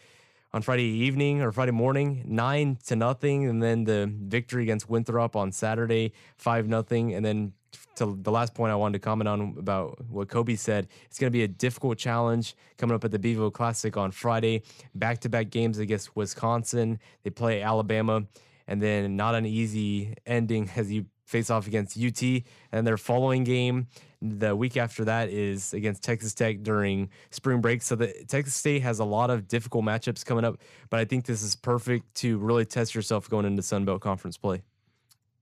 on 0.54 0.62
Friday 0.62 0.84
evening 0.84 1.40
or 1.40 1.50
Friday 1.50 1.72
morning, 1.72 2.25
nine 2.26 2.76
to 2.87 2.96
nothing, 2.96 3.46
and 3.46 3.62
then 3.62 3.84
the 3.84 4.12
victory 4.12 4.62
against 4.62 4.88
Winthrop 4.88 5.34
on 5.34 5.50
Saturday, 5.50 6.12
five 6.37 6.69
nothing, 6.69 7.14
and 7.14 7.25
then 7.25 7.52
to 7.96 8.19
the 8.20 8.31
last 8.31 8.54
point 8.54 8.70
I 8.70 8.75
wanted 8.75 8.94
to 8.94 9.04
comment 9.04 9.28
on 9.28 9.54
about 9.58 9.99
what 10.08 10.28
Kobe 10.28 10.56
said, 10.56 10.88
it's 11.06 11.19
going 11.19 11.31
to 11.31 11.37
be 11.37 11.43
a 11.43 11.49
difficult 11.49 11.99
challenge 11.99 12.54
coming 12.76 12.94
up 12.94 13.04
at 13.04 13.10
the 13.10 13.19
Bevo 13.19 13.50
Classic 13.50 13.96
on 13.96 14.10
Friday. 14.10 14.62
Back 14.94 15.20
to 15.20 15.28
back 15.28 15.50
games 15.50 15.78
against 15.78 16.14
Wisconsin. 16.14 16.99
They 17.22 17.31
play 17.31 17.62
Alabama, 17.62 18.25
and 18.66 18.82
then 18.82 19.16
not 19.16 19.34
an 19.34 19.46
easy 19.46 20.14
ending 20.26 20.70
as 20.76 20.93
you 20.93 21.06
face 21.32 21.50
off 21.50 21.67
against 21.67 21.99
UT. 21.99 22.23
And 22.70 22.87
their 22.87 22.99
following 22.99 23.43
game 23.43 23.88
the 24.20 24.55
week 24.55 24.76
after 24.76 25.05
that 25.06 25.31
is 25.31 25.75
against 25.75 26.05
Texas 26.05 26.32
Tech 26.32 26.62
during 26.62 27.11
spring 27.31 27.61
break. 27.61 27.82
So 27.82 27.96
the 27.96 28.14
Texas 28.29 28.55
State 28.55 28.82
has 28.82 29.00
a 29.00 29.05
lot 29.05 29.31
of 29.31 29.49
difficult 29.49 29.84
matchups 29.84 30.25
coming 30.25 30.44
up, 30.44 30.61
but 30.90 31.00
I 31.00 31.05
think 31.05 31.25
this 31.25 31.43
is 31.43 31.56
perfect 31.56 32.14
to 32.17 32.38
really 32.38 32.64
test 32.64 32.94
yourself 32.94 33.29
going 33.29 33.46
into 33.46 33.62
Sun 33.62 33.84
Belt 33.84 34.00
Conference 34.00 34.37
play. 34.37 34.62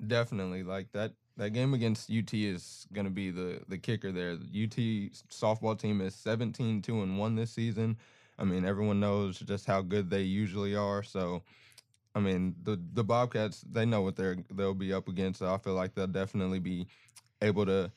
Definitely, 0.07 0.63
like 0.63 0.91
that 0.93 1.13
that 1.37 1.51
game 1.51 1.75
against 1.75 2.11
UT 2.11 2.33
is 2.33 2.87
going 2.93 3.05
to 3.05 3.11
be 3.11 3.31
the 3.31 3.61
the 3.69 3.77
kicker 3.77 4.13
there. 4.13 4.37
The 4.37 4.65
UT 4.65 4.77
softball 5.31 5.79
team 5.79 6.01
is 6.01 6.15
17 6.15 6.81
2 6.81 7.03
and 7.03 7.19
1 7.19 7.35
this 7.35 7.51
season. 7.51 7.99
I 8.39 8.45
mean, 8.45 8.65
everyone 8.65 9.01
knows 9.01 9.41
just 9.41 9.67
how 9.67 9.83
good 9.83 10.09
they 10.09 10.23
usually 10.23 10.75
are. 10.75 11.03
So, 11.03 11.43
I 12.15 12.21
mean, 12.21 12.55
the 12.63 12.81
the 12.93 13.05
Bobcats, 13.05 13.65
they 13.71 13.87
know 13.87 14.03
what 14.03 14.17
they're 14.17 14.37
they'll 14.53 14.75
be 14.75 14.93
up 14.93 15.09
against. 15.09 15.41
So 15.41 15.53
I 15.53 15.59
feel 15.59 15.75
like 15.75 15.95
they'll 15.95 16.07
definitely 16.07 16.59
be 16.59 16.87
able 17.41 17.67
to 17.67 17.91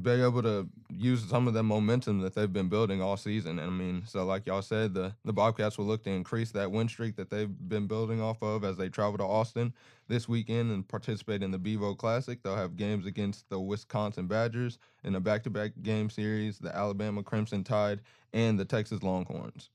be 0.00 0.10
able 0.10 0.42
to 0.42 0.68
use 0.90 1.24
some 1.28 1.48
of 1.48 1.54
the 1.54 1.62
momentum 1.62 2.20
that 2.20 2.34
they've 2.34 2.52
been 2.52 2.68
building 2.68 3.02
all 3.02 3.16
season. 3.16 3.58
And 3.58 3.68
I 3.68 3.74
mean, 3.74 4.02
so 4.06 4.24
like 4.24 4.46
y'all 4.46 4.62
said, 4.62 4.94
the 4.94 5.14
the 5.24 5.32
Bobcats 5.32 5.78
will 5.78 5.86
look 5.86 6.04
to 6.04 6.10
increase 6.10 6.52
that 6.52 6.70
win 6.70 6.88
streak 6.88 7.16
that 7.16 7.30
they've 7.30 7.50
been 7.68 7.86
building 7.86 8.20
off 8.20 8.42
of 8.42 8.64
as 8.64 8.76
they 8.76 8.88
travel 8.88 9.18
to 9.18 9.24
Austin 9.24 9.72
this 10.06 10.28
weekend 10.28 10.70
and 10.70 10.86
participate 10.86 11.42
in 11.42 11.50
the 11.50 11.58
Bevo 11.58 11.94
Classic. 11.94 12.42
They'll 12.42 12.56
have 12.56 12.76
games 12.76 13.06
against 13.06 13.48
the 13.48 13.58
Wisconsin 13.58 14.26
Badgers 14.26 14.78
in 15.04 15.14
a 15.14 15.20
back-to-back 15.20 15.72
game 15.82 16.08
series, 16.10 16.58
the 16.58 16.74
Alabama 16.74 17.22
Crimson 17.22 17.64
Tide, 17.64 18.00
and 18.32 18.58
the 18.58 18.64
Texas 18.64 19.02
Longhorns. 19.02 19.70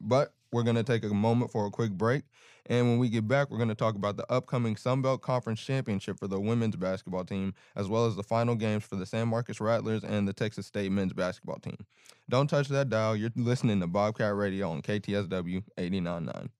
But 0.00 0.32
we're 0.52 0.62
going 0.62 0.76
to 0.76 0.82
take 0.82 1.04
a 1.04 1.08
moment 1.08 1.50
for 1.50 1.66
a 1.66 1.70
quick 1.70 1.92
break. 1.92 2.22
And 2.68 2.86
when 2.86 2.98
we 2.98 3.08
get 3.08 3.26
back, 3.26 3.50
we're 3.50 3.56
going 3.56 3.70
to 3.70 3.74
talk 3.74 3.94
about 3.94 4.18
the 4.18 4.30
upcoming 4.30 4.76
Sun 4.76 5.00
Belt 5.00 5.22
Conference 5.22 5.60
Championship 5.60 6.18
for 6.18 6.28
the 6.28 6.38
women's 6.38 6.76
basketball 6.76 7.24
team, 7.24 7.54
as 7.74 7.88
well 7.88 8.04
as 8.04 8.14
the 8.14 8.22
final 8.22 8.54
games 8.54 8.84
for 8.84 8.96
the 8.96 9.06
San 9.06 9.28
Marcos 9.28 9.58
Rattlers 9.58 10.04
and 10.04 10.28
the 10.28 10.34
Texas 10.34 10.66
State 10.66 10.92
men's 10.92 11.14
basketball 11.14 11.58
team. 11.58 11.86
Don't 12.28 12.48
touch 12.48 12.68
that 12.68 12.90
dial. 12.90 13.16
You're 13.16 13.30
listening 13.36 13.80
to 13.80 13.86
Bobcat 13.86 14.34
Radio 14.36 14.70
on 14.70 14.82
KTSW 14.82 15.64
89.9. 15.78 16.50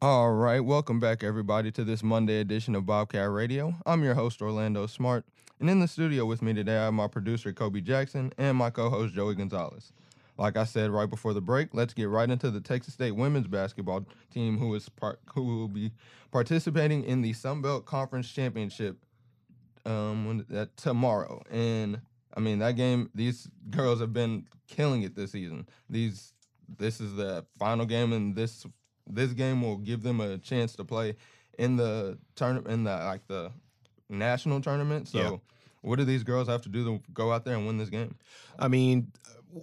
All 0.00 0.30
right, 0.30 0.60
welcome 0.60 1.00
back, 1.00 1.24
everybody, 1.24 1.72
to 1.72 1.82
this 1.82 2.04
Monday 2.04 2.38
edition 2.38 2.76
of 2.76 2.86
Bobcat 2.86 3.28
Radio. 3.32 3.74
I'm 3.84 4.04
your 4.04 4.14
host, 4.14 4.40
Orlando 4.40 4.86
Smart, 4.86 5.24
and 5.58 5.68
in 5.68 5.80
the 5.80 5.88
studio 5.88 6.24
with 6.24 6.40
me 6.40 6.54
today, 6.54 6.76
I 6.76 6.84
have 6.84 6.94
my 6.94 7.08
producer, 7.08 7.52
Kobe 7.52 7.80
Jackson, 7.80 8.32
and 8.38 8.56
my 8.56 8.70
co 8.70 8.90
host, 8.90 9.14
Joey 9.14 9.34
Gonzalez. 9.34 9.92
Like 10.38 10.56
I 10.56 10.64
said 10.64 10.90
right 10.90 11.10
before 11.10 11.34
the 11.34 11.40
break, 11.40 11.74
let's 11.74 11.92
get 11.92 12.08
right 12.08 12.30
into 12.30 12.50
the 12.50 12.60
Texas 12.60 12.94
State 12.94 13.12
women's 13.12 13.48
basketball 13.48 14.06
team 14.32 14.56
who 14.56 14.74
is 14.74 14.88
part 14.88 15.18
who 15.34 15.42
will 15.42 15.68
be 15.68 15.90
participating 16.30 17.04
in 17.04 17.22
the 17.22 17.32
Sun 17.32 17.62
Belt 17.62 17.86
Conference 17.86 18.30
Championship 18.30 18.96
um 19.84 20.44
that 20.48 20.76
tomorrow. 20.76 21.42
And 21.50 22.00
I 22.36 22.40
mean 22.40 22.60
that 22.60 22.76
game 22.76 23.10
these 23.14 23.48
girls 23.70 24.00
have 24.00 24.12
been 24.12 24.46
killing 24.68 25.02
it 25.02 25.16
this 25.16 25.32
season. 25.32 25.68
These 25.90 26.32
this 26.78 27.00
is 27.00 27.14
the 27.14 27.44
final 27.58 27.84
game 27.84 28.12
and 28.12 28.36
this 28.36 28.64
this 29.08 29.32
game 29.32 29.62
will 29.62 29.78
give 29.78 30.02
them 30.02 30.20
a 30.20 30.38
chance 30.38 30.76
to 30.76 30.84
play 30.84 31.16
in 31.58 31.76
the 31.76 32.18
tournament 32.36 32.68
in 32.72 32.84
the 32.84 32.90
like 32.90 33.26
the 33.26 33.50
national 34.08 34.60
tournament. 34.60 35.08
So 35.08 35.18
yeah. 35.18 35.36
what 35.82 35.96
do 35.96 36.04
these 36.04 36.22
girls 36.22 36.48
have 36.48 36.62
to 36.62 36.68
do 36.68 36.84
to 36.84 37.02
go 37.12 37.32
out 37.32 37.44
there 37.44 37.56
and 37.56 37.66
win 37.66 37.78
this 37.78 37.90
game? 37.90 38.14
I 38.58 38.68
mean, 38.68 39.12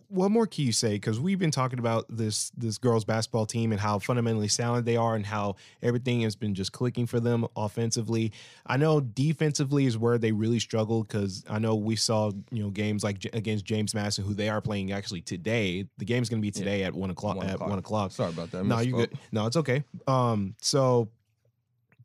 what 0.08 0.32
more 0.32 0.48
can 0.48 0.65
you 0.65 0.72
say? 0.72 0.94
Because 0.94 1.20
we've 1.20 1.38
been 1.39 1.51
talking 1.51 1.80
about 1.80 2.06
this 2.10 2.51
this 2.58 2.77
girls 2.77 3.06
basketball 3.06 3.46
team 3.46 3.72
and 3.72 3.80
how 3.80 4.00
fundamentally 4.00 4.48
sound 4.48 4.86
they 4.86 4.98
are, 4.98 5.15
and 5.15 5.25
how 5.25 5.56
everything 5.82 6.22
has 6.22 6.36
been 6.36 6.56
just 6.56 6.72
clicking 6.72 7.06
for 7.06 7.20
them 7.20 7.46
offensively. 7.56 8.32
I 8.65 8.77
know 8.77 9.00
defensively 9.00 9.86
is 9.86 9.98
where 9.98 10.18
they 10.18 10.32
really 10.32 10.60
struggled 10.60 11.08
because 11.08 11.44
I 11.50 11.60
know 11.60 11.75
we 11.75 11.96
saw 11.96 12.32
you 12.51 12.63
know 12.63 12.70
games 12.70 13.04
like 13.04 13.20
J- 13.20 13.30
against 13.34 13.65
James 13.65 13.94
Madison, 13.94 14.25
who 14.25 14.34
they 14.34 14.50
are 14.50 14.62
playing 14.62 14.92
actually 14.92 15.22
today. 15.22 15.88
The 15.98 16.06
game's 16.06 16.30
going 16.30 16.42
to 16.42 16.46
be 16.46 16.51
today 16.51 16.84
at 16.84 16.94
one 16.94 17.10
o'clock. 17.10 17.38
One 17.38 17.48
at 17.48 17.56
o'clock. 17.56 17.70
one 17.70 17.80
o'clock. 17.80 18.12
Sorry 18.12 18.32
about 18.32 18.51
that. 18.51 18.65
No, 18.65 18.80
you 18.80 18.94
good. 18.94 19.13
No, 19.32 19.46
it's 19.46 19.58
okay. 19.58 19.84
Um, 20.08 20.56
so, 20.62 21.10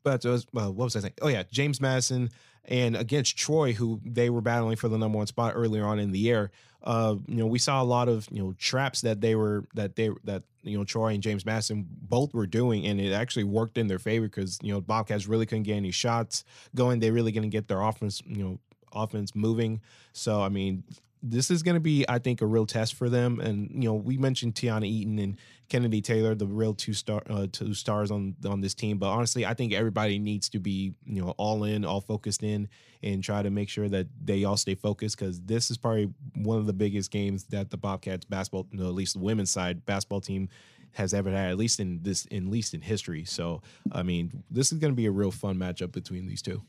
but 0.03 0.23
was, 0.23 0.45
uh, 0.55 0.71
what 0.71 0.85
was 0.85 0.95
I 0.95 0.99
saying? 0.99 1.13
Oh 1.21 1.27
yeah, 1.27 1.43
James 1.51 1.81
Madison 1.81 2.29
and 2.65 2.95
against 2.95 3.37
Troy, 3.37 3.73
who 3.73 3.99
they 4.05 4.29
were 4.29 4.41
battling 4.41 4.75
for 4.75 4.87
the 4.87 4.97
number 4.97 5.17
one 5.17 5.27
spot 5.27 5.53
earlier 5.55 5.85
on 5.85 5.99
in 5.99 6.11
the 6.11 6.19
year. 6.19 6.51
Uh, 6.83 7.15
you 7.27 7.35
know, 7.35 7.45
we 7.45 7.59
saw 7.59 7.81
a 7.81 7.85
lot 7.85 8.09
of 8.09 8.27
you 8.31 8.41
know 8.41 8.53
traps 8.57 9.01
that 9.01 9.21
they 9.21 9.35
were 9.35 9.65
that 9.75 9.95
they 9.95 10.09
that 10.23 10.43
you 10.63 10.77
know 10.77 10.83
Troy 10.83 11.13
and 11.13 11.21
James 11.21 11.45
Madison 11.45 11.85
both 11.89 12.33
were 12.33 12.47
doing, 12.47 12.85
and 12.85 12.99
it 12.99 13.13
actually 13.13 13.43
worked 13.43 13.77
in 13.77 13.87
their 13.87 13.99
favor 13.99 14.25
because 14.25 14.57
you 14.61 14.73
know 14.73 14.81
Bobcats 14.81 15.27
really 15.27 15.45
couldn't 15.45 15.63
get 15.63 15.75
any 15.75 15.91
shots 15.91 16.43
going. 16.73 16.99
They 16.99 17.11
really 17.11 17.31
to 17.31 17.47
get 17.47 17.67
their 17.67 17.81
offense, 17.81 18.21
you 18.25 18.43
know, 18.43 18.59
offense 18.93 19.35
moving. 19.35 19.81
So 20.13 20.41
I 20.41 20.49
mean, 20.49 20.83
this 21.23 21.51
is 21.51 21.61
going 21.63 21.75
to 21.75 21.81
be, 21.81 22.05
I 22.09 22.19
think, 22.19 22.41
a 22.41 22.45
real 22.45 22.65
test 22.65 22.95
for 22.95 23.09
them. 23.09 23.39
And 23.39 23.69
you 23.71 23.89
know, 23.89 23.93
we 23.93 24.17
mentioned 24.17 24.55
Tiana 24.55 24.85
Eaton 24.85 25.19
and 25.19 25.37
Kennedy 25.69 26.01
Taylor, 26.01 26.35
the 26.35 26.47
real 26.47 26.73
two 26.73 26.93
star, 26.93 27.21
uh, 27.29 27.47
two 27.51 27.73
stars 27.73 28.11
on 28.11 28.35
on 28.45 28.61
this 28.61 28.73
team. 28.73 28.97
But 28.97 29.09
honestly, 29.09 29.45
I 29.45 29.53
think 29.53 29.73
everybody 29.73 30.19
needs 30.19 30.49
to 30.49 30.59
be, 30.59 30.93
you 31.05 31.21
know, 31.21 31.31
all 31.37 31.63
in, 31.63 31.85
all 31.85 32.01
focused 32.01 32.43
in, 32.43 32.67
and 33.03 33.23
try 33.23 33.41
to 33.41 33.49
make 33.49 33.69
sure 33.69 33.87
that 33.89 34.07
they 34.23 34.43
all 34.43 34.57
stay 34.57 34.75
focused 34.75 35.17
because 35.17 35.41
this 35.41 35.71
is 35.71 35.77
probably 35.77 36.13
one 36.35 36.57
of 36.57 36.65
the 36.65 36.73
biggest 36.73 37.11
games 37.11 37.45
that 37.45 37.69
the 37.69 37.77
Bobcats 37.77 38.25
basketball, 38.25 38.67
you 38.71 38.79
know, 38.79 38.87
at 38.87 38.93
least 38.93 39.13
the 39.13 39.19
women's 39.19 39.51
side 39.51 39.85
basketball 39.85 40.21
team 40.21 40.49
has 40.93 41.13
ever 41.13 41.31
had, 41.31 41.51
at 41.51 41.57
least 41.57 41.79
in 41.79 42.01
this, 42.03 42.25
in 42.25 42.49
least 42.49 42.73
in 42.73 42.81
history. 42.81 43.23
So, 43.23 43.61
I 43.91 44.03
mean, 44.03 44.43
this 44.49 44.73
is 44.73 44.79
going 44.79 44.91
to 44.91 44.95
be 44.95 45.05
a 45.05 45.11
real 45.11 45.31
fun 45.31 45.57
matchup 45.57 45.91
between 45.91 46.27
these 46.27 46.41
two. 46.41 46.61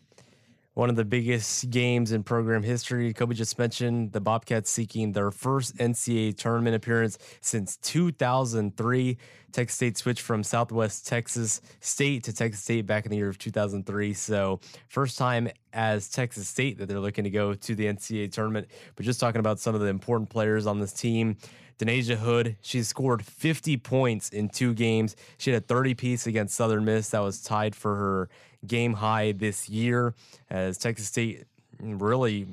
One 0.75 0.89
of 0.89 0.97
the 0.97 1.05
biggest 1.05 1.69
games 1.69 2.13
in 2.13 2.23
program 2.23 2.63
history. 2.63 3.13
Kobe 3.13 3.35
just 3.35 3.59
mentioned 3.59 4.13
the 4.13 4.21
Bobcats 4.23 4.71
seeking 4.71 5.13
their 5.13 5.31
first 5.31 5.77
NCAA 5.77 6.35
tournament 6.35 6.75
appearance 6.75 7.19
since 7.43 7.77
2003. 7.77 9.19
Texas 9.53 9.77
State 9.77 9.99
switched 9.99 10.23
from 10.23 10.43
Southwest 10.43 11.07
Texas 11.07 11.61
State 11.81 12.25
to 12.25 12.33
Texas 12.33 12.63
State 12.63 12.87
back 12.87 13.05
in 13.05 13.11
the 13.11 13.19
year 13.19 13.29
of 13.29 13.37
2003. 13.37 14.15
So, 14.15 14.61
first 14.89 15.19
time 15.19 15.51
as 15.75 16.09
Texas 16.09 16.49
State 16.49 16.79
that 16.79 16.89
they're 16.89 17.01
looking 17.01 17.25
to 17.25 17.31
go 17.31 17.53
to 17.53 17.75
the 17.75 17.85
NCAA 17.85 18.33
tournament. 18.33 18.69
But 18.97 19.05
just 19.05 19.21
talking 19.21 19.41
about 19.41 19.61
some 19.61 19.75
of 19.75 19.83
the 19.83 19.89
important 19.89 20.31
players 20.31 20.67
on 20.67 20.81
this 20.81 20.95
team. 20.95 21.37
Da'Nasia 21.83 22.17
Hood, 22.17 22.57
she's 22.61 22.87
scored 22.87 23.25
50 23.25 23.77
points 23.79 24.29
in 24.29 24.49
two 24.49 24.73
games. 24.73 25.17
She 25.39 25.51
had 25.51 25.63
a 25.63 25.67
30 25.67 25.95
piece 25.95 26.27
against 26.27 26.55
Southern 26.55 26.85
Miss 26.85 27.11
that 27.11 27.21
was 27.21 27.43
tied 27.43 27.75
for 27.75 27.97
her 27.97 28.29
game 28.67 28.95
high 28.95 29.33
this 29.33 29.69
year 29.69 30.15
as 30.49 30.79
Texas 30.79 31.09
State 31.09 31.45
really 31.81 32.47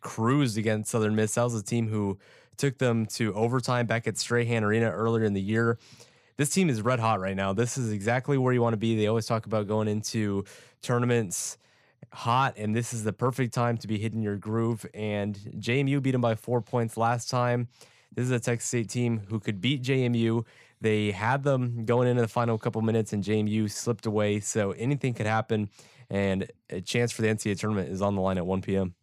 cruised 0.00 0.58
against 0.58 0.90
Southern 0.90 1.16
Miss. 1.16 1.34
That 1.34 1.44
was 1.44 1.54
a 1.54 1.62
team 1.62 1.88
who 1.88 2.18
took 2.58 2.76
them 2.76 3.06
to 3.06 3.32
overtime 3.34 3.86
back 3.86 4.06
at 4.06 4.18
Strahan 4.18 4.62
Arena 4.62 4.90
earlier 4.90 5.24
in 5.24 5.32
the 5.32 5.40
year. 5.40 5.78
This 6.36 6.50
team 6.50 6.68
is 6.68 6.82
red 6.82 7.00
hot 7.00 7.18
right 7.18 7.36
now. 7.36 7.54
This 7.54 7.78
is 7.78 7.90
exactly 7.90 8.36
where 8.36 8.52
you 8.52 8.60
want 8.60 8.74
to 8.74 8.78
be. 8.78 8.94
They 8.94 9.06
always 9.06 9.26
talk 9.26 9.46
about 9.46 9.66
going 9.66 9.88
into 9.88 10.44
tournaments 10.82 11.56
hot, 12.12 12.54
and 12.58 12.76
this 12.76 12.92
is 12.92 13.04
the 13.04 13.12
perfect 13.12 13.54
time 13.54 13.78
to 13.78 13.88
be 13.88 13.98
hitting 13.98 14.20
your 14.20 14.36
groove. 14.36 14.84
And 14.92 15.34
JMU 15.58 16.02
beat 16.02 16.10
them 16.10 16.20
by 16.20 16.34
four 16.34 16.60
points 16.60 16.98
last 16.98 17.30
time. 17.30 17.68
This 18.14 18.24
is 18.24 18.30
a 18.30 18.40
Texas 18.40 18.68
State 18.68 18.88
team 18.88 19.22
who 19.28 19.40
could 19.40 19.60
beat 19.60 19.82
JMU. 19.82 20.44
They 20.80 21.10
had 21.10 21.42
them 21.42 21.84
going 21.84 22.08
into 22.08 22.22
the 22.22 22.28
final 22.28 22.58
couple 22.58 22.82
minutes, 22.82 23.12
and 23.12 23.22
JMU 23.22 23.70
slipped 23.70 24.06
away. 24.06 24.40
So 24.40 24.72
anything 24.72 25.14
could 25.14 25.26
happen, 25.26 25.70
and 26.10 26.50
a 26.70 26.80
chance 26.80 27.12
for 27.12 27.22
the 27.22 27.28
NCAA 27.28 27.58
tournament 27.58 27.90
is 27.90 28.02
on 28.02 28.14
the 28.14 28.20
line 28.20 28.38
at 28.38 28.46
1 28.46 28.62
p.m. 28.62 28.94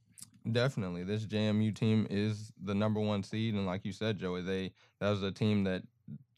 Definitely, 0.51 1.03
this 1.03 1.25
JMU 1.25 1.74
team 1.74 2.05
is 2.10 2.51
the 2.62 2.75
number 2.75 3.00
one 3.00 3.24
seed, 3.24 3.53
and 3.53 3.65
like 3.65 3.86
you 3.86 3.93
said, 3.93 4.19
Joey, 4.19 4.41
they 4.41 4.72
that 5.00 5.10
was 5.10 5.24
a 5.24 5.31
team 5.31 5.63
that 5.63 5.83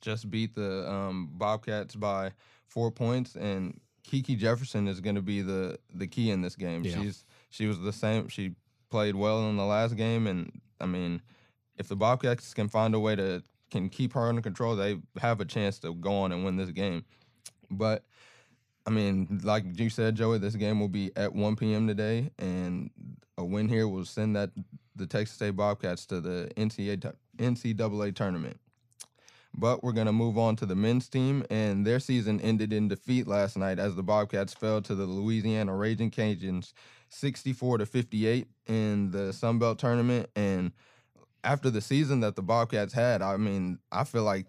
just 0.01 0.29
beat 0.29 0.53
the 0.53 0.89
um, 0.89 1.31
Bobcats 1.33 1.95
by 1.95 2.31
four 2.67 2.91
points, 2.91 3.35
and 3.35 3.79
Kiki 4.03 4.35
Jefferson 4.35 4.87
is 4.87 5.01
going 5.01 5.15
to 5.15 5.21
be 5.21 5.41
the 5.41 5.79
the 5.93 6.05
key 6.07 6.29
in 6.29 6.41
this 6.41 6.55
game. 6.55 6.83
Yeah. 6.83 7.01
She's 7.01 7.25
she 7.49 7.65
was 7.65 7.79
the 7.79 7.91
same. 7.91 8.27
She 8.27 8.53
played 8.91 9.15
well 9.15 9.49
in 9.49 9.57
the 9.57 9.65
last 9.65 9.95
game, 9.95 10.27
and 10.27 10.61
I 10.79 10.85
mean, 10.85 11.21
if 11.77 11.87
the 11.87 11.95
Bobcats 11.95 12.53
can 12.53 12.69
find 12.69 12.93
a 12.95 12.99
way 12.99 13.15
to 13.15 13.43
can 13.71 13.89
keep 13.89 14.13
her 14.13 14.27
under 14.27 14.41
control, 14.41 14.75
they 14.75 14.97
have 15.19 15.41
a 15.41 15.45
chance 15.45 15.79
to 15.79 15.93
go 15.93 16.13
on 16.13 16.31
and 16.31 16.45
win 16.45 16.55
this 16.55 16.69
game. 16.69 17.03
But 17.69 18.03
I 18.85 18.91
mean, 18.91 19.41
like 19.43 19.63
you 19.79 19.89
said, 19.89 20.15
Joey, 20.15 20.37
this 20.37 20.55
game 20.55 20.79
will 20.79 20.87
be 20.87 21.11
at 21.15 21.33
1 21.33 21.55
p.m. 21.55 21.87
today, 21.87 22.29
and 22.37 22.91
a 23.37 23.43
win 23.43 23.67
here 23.67 23.87
will 23.87 24.05
send 24.05 24.35
that 24.35 24.51
the 24.95 25.07
Texas 25.07 25.35
State 25.35 25.55
Bobcats 25.55 26.05
to 26.07 26.21
the 26.21 26.51
NCAA, 26.55 27.13
NCAA 27.37 28.15
tournament. 28.15 28.59
But 29.57 29.83
we're 29.83 29.93
going 29.93 30.07
to 30.07 30.13
move 30.13 30.37
on 30.37 30.55
to 30.57 30.65
the 30.65 30.75
men's 30.75 31.07
team, 31.07 31.45
and 31.49 31.87
their 31.87 31.99
season 31.99 32.41
ended 32.41 32.73
in 32.73 32.89
defeat 32.89 33.25
last 33.25 33.57
night 33.57 33.79
as 33.79 33.95
the 33.95 34.03
Bobcats 34.03 34.53
fell 34.53 34.81
to 34.81 34.93
the 34.93 35.05
Louisiana 35.05 35.75
Raging 35.75 36.11
Cajuns 36.11 36.73
64 37.09 37.79
to 37.79 37.85
58 37.85 38.47
in 38.67 39.11
the 39.11 39.31
Sun 39.31 39.59
Belt 39.59 39.79
tournament. 39.79 40.29
And 40.35 40.73
after 41.45 41.69
the 41.69 41.81
season 41.81 42.19
that 42.21 42.35
the 42.35 42.41
Bobcats 42.41 42.93
had, 42.93 43.21
I 43.21 43.37
mean, 43.37 43.79
I 43.91 44.03
feel 44.03 44.23
like 44.23 44.47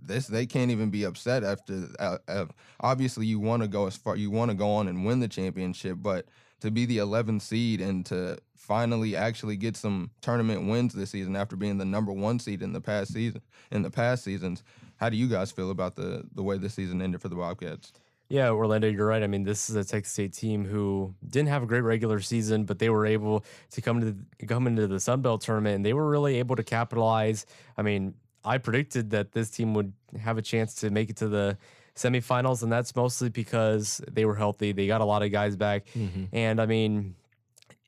this 0.00 0.26
they 0.26 0.46
can't 0.46 0.70
even 0.70 0.90
be 0.90 1.04
upset 1.04 1.44
after. 1.44 1.88
Uh, 1.98 2.18
uh, 2.26 2.46
obviously, 2.80 3.26
you 3.26 3.38
want 3.38 3.62
to 3.62 3.68
go 3.68 3.86
as 3.86 3.96
far, 3.96 4.16
you 4.16 4.30
want 4.30 4.50
to 4.50 4.56
go 4.56 4.70
on 4.70 4.88
and 4.88 5.06
win 5.06 5.20
the 5.20 5.28
championship, 5.28 5.98
but 6.00 6.26
to 6.60 6.70
be 6.70 6.84
the 6.86 6.98
11th 6.98 7.42
seed 7.42 7.80
and 7.80 8.04
to 8.06 8.36
finally 8.56 9.16
actually 9.16 9.56
get 9.56 9.76
some 9.76 10.10
tournament 10.20 10.68
wins 10.68 10.92
this 10.92 11.10
season 11.10 11.36
after 11.36 11.56
being 11.56 11.78
the 11.78 11.84
number 11.84 12.12
one 12.12 12.38
seed 12.38 12.60
in 12.62 12.72
the 12.72 12.80
past 12.80 13.12
season 13.12 13.40
in 13.70 13.82
the 13.82 13.90
past 13.90 14.24
seasons, 14.24 14.62
how 14.96 15.08
do 15.08 15.16
you 15.16 15.28
guys 15.28 15.52
feel 15.52 15.70
about 15.70 15.94
the 15.94 16.24
the 16.34 16.42
way 16.42 16.58
the 16.58 16.68
season 16.68 17.00
ended 17.00 17.20
for 17.22 17.28
the 17.28 17.36
Bobcats? 17.36 17.92
Yeah, 18.28 18.50
Orlando, 18.50 18.88
you're 18.88 19.06
right. 19.06 19.22
I 19.22 19.26
mean, 19.26 19.42
this 19.42 19.70
is 19.70 19.76
a 19.76 19.84
Texas 19.84 20.12
State 20.12 20.34
team 20.34 20.66
who 20.66 21.14
didn't 21.26 21.48
have 21.48 21.62
a 21.62 21.66
great 21.66 21.80
regular 21.80 22.20
season, 22.20 22.64
but 22.64 22.78
they 22.78 22.90
were 22.90 23.06
able 23.06 23.42
to 23.70 23.80
come 23.80 24.00
to 24.00 24.12
the, 24.12 24.46
come 24.46 24.66
into 24.66 24.86
the 24.86 25.00
Sun 25.00 25.22
Belt 25.22 25.40
tournament, 25.40 25.76
and 25.76 25.84
they 25.84 25.94
were 25.94 26.08
really 26.08 26.38
able 26.38 26.54
to 26.56 26.62
capitalize. 26.62 27.46
I 27.78 27.82
mean, 27.82 28.14
I 28.44 28.58
predicted 28.58 29.10
that 29.10 29.32
this 29.32 29.48
team 29.48 29.72
would 29.74 29.94
have 30.20 30.36
a 30.36 30.42
chance 30.42 30.74
to 30.76 30.90
make 30.90 31.08
it 31.08 31.16
to 31.16 31.28
the 31.28 31.56
semifinals, 31.96 32.62
and 32.62 32.70
that's 32.70 32.94
mostly 32.94 33.30
because 33.30 34.02
they 34.10 34.26
were 34.26 34.34
healthy. 34.34 34.72
They 34.72 34.86
got 34.86 35.00
a 35.00 35.06
lot 35.06 35.22
of 35.22 35.32
guys 35.32 35.56
back, 35.56 35.86
mm-hmm. 35.96 36.24
and 36.32 36.60
I 36.60 36.66
mean, 36.66 37.14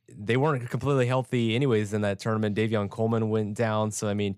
they 0.09 0.39
weren't 0.39 0.69
completely 0.71 1.07
healthy 1.07 1.55
anyways 1.55 1.93
in 1.93 2.01
that 2.01 2.19
tournament. 2.19 2.57
Davion 2.57 2.89
Coleman 2.89 3.29
went 3.29 3.57
down, 3.57 3.91
so 3.91 4.09
I 4.09 4.15
mean, 4.15 4.37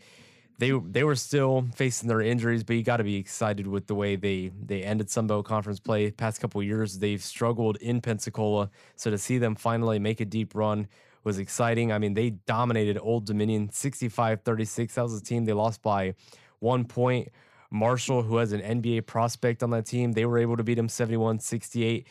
they 0.62 0.70
they 0.70 1.02
were 1.02 1.16
still 1.16 1.66
facing 1.74 2.08
their 2.08 2.20
injuries, 2.20 2.62
but 2.62 2.76
you 2.76 2.84
got 2.84 2.98
to 2.98 3.04
be 3.04 3.16
excited 3.16 3.66
with 3.66 3.88
the 3.88 3.94
way 3.94 4.14
they 4.14 4.52
they 4.64 4.82
ended 4.82 5.08
Sunbelt 5.08 5.44
Conference 5.44 5.80
play. 5.80 6.10
Past 6.12 6.40
couple 6.40 6.62
years, 6.62 7.00
they've 7.00 7.22
struggled 7.22 7.76
in 7.78 8.00
Pensacola, 8.00 8.70
so 8.94 9.10
to 9.10 9.18
see 9.18 9.38
them 9.38 9.56
finally 9.56 9.98
make 9.98 10.20
a 10.20 10.24
deep 10.24 10.54
run 10.54 10.86
was 11.24 11.38
exciting. 11.38 11.92
I 11.92 11.98
mean, 11.98 12.14
they 12.14 12.30
dominated 12.30 12.98
Old 13.00 13.26
Dominion 13.26 13.68
65-36. 13.68 14.94
That 14.94 15.02
was 15.02 15.16
a 15.16 15.22
team 15.22 15.44
they 15.44 15.52
lost 15.52 15.82
by 15.82 16.14
one 16.58 16.84
point. 16.84 17.28
Marshall, 17.70 18.22
who 18.22 18.36
has 18.36 18.52
an 18.52 18.60
NBA 18.60 19.06
prospect 19.06 19.62
on 19.62 19.70
that 19.70 19.86
team, 19.86 20.12
they 20.12 20.26
were 20.26 20.38
able 20.38 20.56
to 20.56 20.64
beat 20.64 20.74
them 20.74 20.88
71-68. 20.88 22.04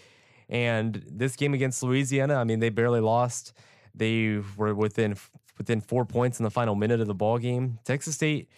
And 0.49 1.03
this 1.07 1.35
game 1.35 1.53
against 1.53 1.83
Louisiana, 1.83 2.35
I 2.35 2.45
mean, 2.45 2.59
they 2.59 2.69
barely 2.69 3.01
lost. 3.01 3.53
They 3.93 4.39
were 4.57 4.73
within 4.73 5.15
within 5.61 5.79
four 5.79 6.05
points 6.05 6.39
in 6.39 6.43
the 6.43 6.49
final 6.49 6.73
minute 6.73 6.99
of 6.99 7.05
the 7.05 7.13
ball 7.13 7.37
game. 7.37 7.77
Texas 7.83 8.15
State 8.15 8.49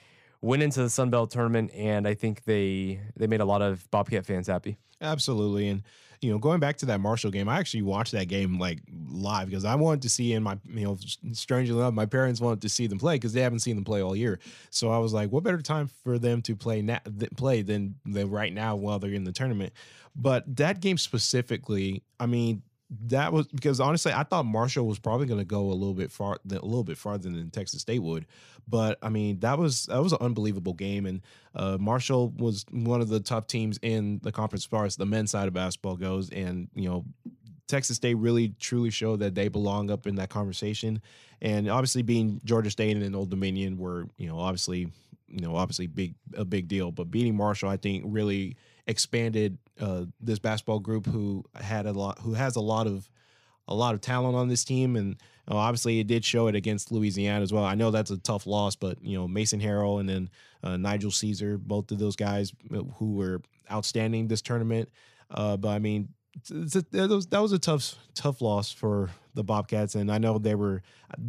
went 0.42 0.64
into 0.64 0.82
the 0.82 0.90
Sun 0.90 1.10
Belt 1.10 1.32
tournament, 1.32 1.70
and 1.74 2.08
I 2.08 2.14
think 2.14 2.46
they 2.46 3.02
they 3.18 3.28
made 3.28 3.42
a 3.42 3.46
lot 3.46 3.62
of 3.62 3.90
Bobcat 3.92 4.26
fans 4.26 4.48
happy. 4.48 4.78
Absolutely. 5.02 5.68
And, 5.68 5.84
you 6.22 6.32
know, 6.32 6.38
going 6.38 6.62
back 6.62 6.78
to 6.78 6.86
that 6.86 7.02
Marshall 7.02 7.30
game, 7.30 7.50
I 7.50 7.60
actually 7.60 7.82
watched 7.82 8.14
that 8.14 8.30
game 8.30 8.58
like 8.58 8.80
live 9.12 9.50
because 9.50 9.66
I 9.66 9.76
wanted 9.76 10.04
to 10.04 10.10
see, 10.10 10.32
and 10.34 10.46
my, 10.46 10.58
you 10.66 10.86
know, 10.86 10.98
strangely 11.34 11.76
enough, 11.76 11.94
my 11.94 12.06
parents 12.06 12.40
wanted 12.40 12.62
to 12.62 12.70
see 12.70 12.88
them 12.88 13.00
play 13.00 13.16
because 13.16 13.34
they 13.34 13.42
haven't 13.42 13.60
seen 13.60 13.76
them 13.76 13.84
play 13.84 14.02
all 14.02 14.16
year. 14.16 14.40
So 14.70 14.90
I 14.90 14.98
was 15.00 15.12
like, 15.14 15.30
what 15.30 15.44
better 15.44 15.62
time 15.62 15.90
for 16.06 16.18
them 16.18 16.42
to 16.44 16.56
play 16.56 16.82
na- 16.82 17.00
play 17.36 17.64
than, 17.64 17.96
than 18.06 18.30
right 18.30 18.54
now 18.54 18.78
while 18.78 19.00
they're 19.00 19.12
in 19.12 19.26
the 19.26 19.34
tournament? 19.34 19.74
But 20.16 20.56
that 20.56 20.80
game 20.80 20.98
specifically, 20.98 22.04
I 22.18 22.28
mean, 22.28 22.62
that 23.08 23.34
was 23.34 23.48
because 23.48 23.80
honestly, 23.80 24.14
I 24.14 24.24
thought 24.24 24.46
Marshall 24.46 24.88
was 24.88 25.00
probably 25.00 25.26
going 25.26 25.40
to 25.40 25.46
go 25.46 25.68
a 25.68 25.74
little 25.74 25.94
bit 25.94 26.12
far, 26.12 26.38
a 26.50 26.54
little 26.54 26.84
bit 26.84 26.98
farther 26.98 27.30
than 27.30 27.50
Texas 27.50 27.82
State 27.82 28.00
would. 28.00 28.26
But 28.68 28.98
I 29.02 29.10
mean, 29.10 29.40
that 29.40 29.58
was 29.58 29.88
that 29.88 30.02
was 30.02 30.14
an 30.14 30.20
unbelievable 30.22 30.74
game, 30.74 31.06
and 31.06 31.22
uh, 31.56 31.78
Marshall 31.80 32.30
was 32.38 32.66
one 32.72 33.02
of 33.02 33.10
the 33.10 33.20
top 33.20 33.48
teams 33.48 33.80
in 33.82 34.20
the 34.24 34.32
conference 34.32 34.64
as 34.64 34.68
far 34.68 34.86
as 34.86 34.96
the 34.96 35.06
men's 35.06 35.32
side 35.32 35.48
of 35.48 35.54
basketball 35.54 35.96
goes. 35.96 36.30
And 36.30 36.70
you 36.74 36.90
know, 36.90 37.06
Texas 37.68 37.98
State 37.98 38.16
really 38.16 38.54
truly 38.60 38.90
showed 38.90 39.20
that 39.20 39.36
they 39.36 39.48
belong 39.48 39.90
up 39.92 40.08
in 40.08 40.16
that 40.16 40.30
conversation. 40.30 41.02
And 41.42 41.70
obviously, 41.70 42.02
being 42.02 42.40
Georgia 42.46 42.70
State 42.70 42.96
and 42.96 43.16
Old 43.16 43.30
Dominion 43.30 43.78
were, 43.78 44.08
you 44.18 44.28
know, 44.28 44.40
obviously, 44.40 44.88
you 45.28 45.42
know, 45.42 45.56
obviously 45.56 45.88
big 45.88 46.16
a 46.36 46.46
big 46.46 46.68
deal. 46.68 46.92
But 46.92 47.12
beating 47.12 47.36
Marshall, 47.36 47.70
I 47.70 47.78
think, 47.78 48.04
really 48.08 48.56
expanded 48.88 49.58
uh, 49.80 50.06
this 50.20 50.40
basketball 50.40 50.80
group 50.80 51.06
who 51.06 51.44
had 51.56 51.86
a 51.86 51.94
lot, 51.94 52.20
who 52.20 52.34
has 52.34 52.56
a 52.56 52.62
lot 52.62 52.88
of 52.88 53.10
a 53.68 53.74
lot 53.74 53.94
of 53.94 54.02
talent 54.02 54.36
on 54.36 54.50
this 54.50 54.66
team, 54.66 54.96
and 54.96 55.16
obviously 55.48 56.00
it 56.00 56.08
did 56.08 56.26
show 56.26 56.48
it 56.48 56.56
against 56.56 56.92
Louisiana 56.92 57.42
as 57.42 57.54
well. 57.54 57.64
I 57.64 57.76
know 57.76 57.92
that's 57.92 58.12
a 58.12 58.18
tough 58.18 58.46
loss, 58.46 58.76
but 58.76 59.02
you 59.04 59.18
know 59.18 59.28
Mason 59.28 59.60
Harrell 59.60 60.00
and 60.00 60.10
then 60.10 60.30
uh, 60.64 60.76
Nighael 60.76 61.12
Ceaser, 61.12 61.60
both 61.60 61.92
of 61.92 62.00
those 62.00 62.16
guys 62.16 62.52
uh, 62.74 62.84
who 62.98 63.14
were 63.14 63.42
outstanding 63.72 64.28
this 64.28 64.42
tournament. 64.42 64.90
Uh, 65.32 65.58
but 65.58 65.70
I 65.70 65.80
mean, 65.80 66.10
that 66.50 67.08
was 67.10 67.28
that 67.28 67.42
was 67.42 67.52
a 67.52 67.60
tough 67.60 67.96
tough 68.16 68.42
loss 68.42 68.72
for 68.72 69.10
the 69.34 69.44
Bobcats, 69.44 69.96
and 69.96 70.12
I 70.12 70.18
know 70.18 70.38
they 70.38 70.56
were. 70.56 70.82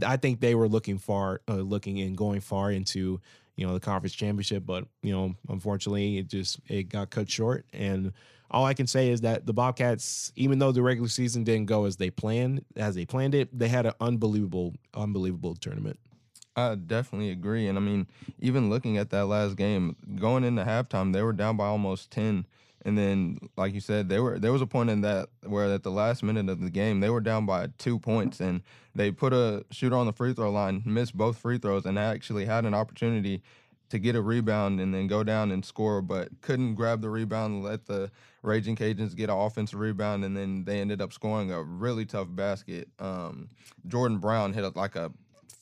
I 0.05 0.17
think 0.17 0.41
they 0.41 0.55
were 0.55 0.69
looking 0.69 0.99
far, 0.99 1.41
uh, 1.49 1.55
looking 1.55 2.01
and 2.01 2.17
going 2.17 2.41
far 2.41 2.71
into 2.71 3.21
you 3.57 3.67
know 3.67 3.75
the 3.75 3.81
conference 3.81 4.15
championship, 4.15 4.65
but 4.67 4.87
you 5.03 5.13
know 5.13 5.35
unfortunately 5.49 6.19
it 6.19 6.29
just 6.29 6.61
it 6.69 6.85
got 6.85 7.11
cut 7.11 7.31
short. 7.31 7.67
And 7.73 8.13
all 8.51 8.65
I 8.65 8.75
can 8.75 8.87
say 8.87 9.11
is 9.11 9.23
that 9.23 9.47
the 9.47 9.53
Bobcats, 9.53 10.33
even 10.37 10.59
though 10.59 10.73
the 10.73 10.83
regular 10.83 11.09
season 11.09 11.45
didn't 11.45 11.67
go 11.67 11.85
as 11.85 11.97
they 11.97 12.11
planned 12.11 12.65
as 12.77 12.95
they 12.95 13.05
planned 13.05 13.35
it, 13.35 13.57
they 13.57 13.69
had 13.69 13.87
an 13.87 13.95
unbelievable 14.01 14.75
unbelievable 14.95 15.55
tournament. 15.55 15.99
I 16.57 16.77
definitely 16.77 17.31
agree, 17.31 17.67
and 17.67 17.77
I 17.77 17.81
mean 17.81 18.07
even 18.41 18.71
looking 18.71 18.97
at 18.97 19.11
that 19.11 19.27
last 19.27 19.57
game, 19.57 19.97
going 20.17 20.45
into 20.45 20.65
halftime, 20.65 21.13
they 21.13 21.23
were 21.23 21.33
down 21.33 21.57
by 21.57 21.67
almost 21.67 22.11
ten 22.11 22.47
and 22.85 22.99
then, 22.99 23.39
like 23.57 23.73
you 23.73 23.81
said, 23.81 24.09
they 24.09 24.21
were 24.21 24.39
there 24.39 24.53
was 24.53 24.63
a 24.63 24.67
point 24.67 24.91
in 24.91 25.01
that 25.01 25.29
where 25.45 25.73
at 25.73 25.83
the 25.83 25.91
last 25.91 26.23
minute 26.23 26.49
of 26.49 26.61
the 26.61 26.71
game 26.71 27.01
they 27.01 27.11
were 27.11 27.21
down 27.21 27.47
by 27.47 27.69
two 27.79 27.99
points, 27.99 28.41
and 28.41 28.63
they 28.95 29.11
put 29.11 29.33
a 29.33 29.65
shooter 29.71 29.97
on 29.97 30.07
the 30.07 30.13
free 30.13 30.35
throw 30.35 30.51
line, 30.51 30.83
missed 30.85 31.17
both 31.17 31.39
free 31.39 31.59
throws, 31.59 31.87
and 31.87 31.99
actually 31.99 32.45
had 32.45 32.65
an 32.65 32.75
opportunity 32.75 33.43
to 33.91 33.99
get 33.99 34.17
a 34.17 34.23
rebound 34.23 34.81
and 34.81 34.95
then 34.95 35.07
go 35.07 35.23
down 35.23 35.51
and 35.51 35.65
score, 35.65 36.03
but 36.03 36.29
couldn't 36.41 36.75
grab 36.75 37.01
the 37.01 37.11
rebound, 37.11 37.63
let 37.63 37.87
the 37.87 38.11
Raging 38.43 38.77
Cajuns 38.77 39.15
get 39.15 39.31
an 39.31 39.37
offensive 39.37 39.79
rebound, 39.79 40.25
and 40.25 40.37
then 40.37 40.65
they 40.65 40.81
ended 40.81 41.01
up 41.01 41.13
scoring 41.13 41.53
a 41.53 41.63
really 41.63 42.05
tough 42.05 42.27
basket. 42.31 42.89
Um, 42.99 43.51
Jordan 43.87 44.19
Brown 44.19 44.53
hit 44.53 44.65
a, 44.65 44.69
like 44.71 44.97
a 44.97 45.13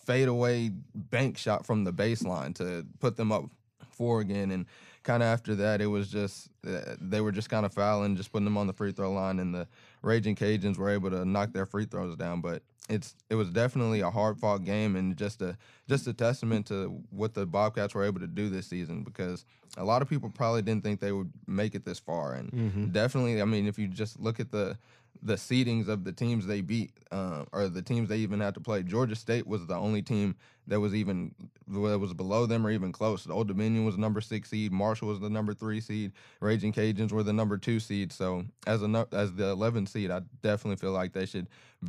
fadeaway 0.06 0.70
bank 0.94 1.36
shot 1.36 1.66
from 1.66 1.84
the 1.84 1.92
baseline 1.92 2.54
to 2.56 2.86
put 3.00 3.16
them 3.16 3.30
up 3.32 3.44
four 3.90 4.20
again, 4.20 4.50
and 4.50 4.66
kind 5.02 5.22
of 5.22 5.28
after 5.28 5.54
that, 5.56 5.80
it 5.80 5.86
was 5.86 6.10
just 6.10 6.48
they 6.62 7.20
were 7.20 7.32
just 7.32 7.50
kind 7.50 7.66
of 7.66 7.72
fouling, 7.72 8.16
just 8.16 8.32
putting 8.32 8.44
them 8.44 8.56
on 8.56 8.66
the 8.66 8.72
free 8.72 8.92
throw 8.92 9.12
line, 9.12 9.38
and 9.38 9.54
the 9.54 9.66
Raging 10.02 10.36
Cajuns 10.36 10.78
were 10.78 10.90
able 10.90 11.10
to 11.10 11.24
knock 11.24 11.52
their 11.52 11.66
free 11.66 11.84
throws 11.84 12.16
down. 12.16 12.40
But 12.40 12.62
it's 12.88 13.14
it 13.30 13.34
was 13.34 13.50
definitely 13.50 14.00
a 14.00 14.10
hard 14.10 14.38
fought 14.38 14.64
game, 14.64 14.96
and 14.96 15.16
just 15.16 15.42
a 15.42 15.56
just 15.88 16.06
a 16.06 16.12
testament 16.12 16.66
to 16.66 17.02
what 17.10 17.34
the 17.34 17.46
Bobcats 17.46 17.94
were 17.94 18.04
able 18.04 18.20
to 18.20 18.26
do 18.26 18.48
this 18.48 18.66
season 18.66 19.02
because 19.02 19.44
a 19.76 19.84
lot 19.84 20.02
of 20.02 20.08
people 20.08 20.30
probably 20.30 20.62
didn't 20.62 20.84
think 20.84 21.00
they 21.00 21.12
would 21.12 21.32
make 21.46 21.74
it 21.74 21.84
this 21.84 21.98
far, 21.98 22.34
and 22.34 22.52
mm-hmm. 22.52 22.86
definitely, 22.86 23.40
I 23.42 23.44
mean, 23.44 23.66
if 23.66 23.78
you 23.78 23.88
just 23.88 24.20
look 24.20 24.38
at 24.38 24.50
the 24.50 24.76
the 25.22 25.34
seedings 25.34 25.88
of 25.88 26.04
the 26.04 26.12
teams 26.12 26.46
they 26.46 26.60
beat 26.60 26.92
uh, 27.12 27.44
or 27.52 27.68
the 27.68 27.82
teams 27.82 28.08
they 28.08 28.18
even 28.18 28.40
had 28.40 28.54
to 28.54 28.60
play. 28.60 28.82
Georgia 28.82 29.14
State 29.14 29.46
was 29.46 29.66
the 29.66 29.76
only 29.76 30.02
team 30.02 30.34
that 30.68 30.80
was 30.80 30.94
even 30.94 31.34
that 31.68 31.98
was 31.98 32.14
below 32.14 32.46
them 32.46 32.66
or 32.66 32.70
even 32.70 32.92
close. 32.92 33.24
The 33.24 33.32
Old 33.32 33.48
Dominion 33.48 33.84
was 33.84 33.96
the 33.96 34.00
number 34.00 34.20
six 34.20 34.50
seed. 34.50 34.72
Marshall 34.72 35.08
was 35.08 35.20
the 35.20 35.30
number 35.30 35.54
three 35.54 35.80
seed. 35.80 36.12
Raging 36.40 36.72
Cajuns 36.72 37.12
were 37.12 37.22
the 37.22 37.32
number 37.32 37.58
two 37.58 37.80
seed. 37.80 38.12
So 38.12 38.44
as 38.66 38.82
a 38.82 39.08
as 39.12 39.32
the 39.34 39.56
11th 39.56 39.88
seed, 39.88 40.10
I 40.10 40.20
definitely 40.42 40.76
feel 40.76 40.92
like 40.92 41.12
they 41.12 41.26
should 41.26 41.48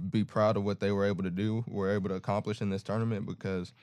be 0.10 0.24
proud 0.24 0.58
of 0.58 0.64
what 0.64 0.80
they 0.80 0.92
were 0.92 1.06
able 1.06 1.24
to 1.24 1.30
do, 1.30 1.64
were 1.68 1.92
able 1.92 2.10
to 2.10 2.16
accomplish 2.16 2.62
in 2.62 2.70
this 2.70 2.84
tournament 2.84 3.26
because 3.28 3.74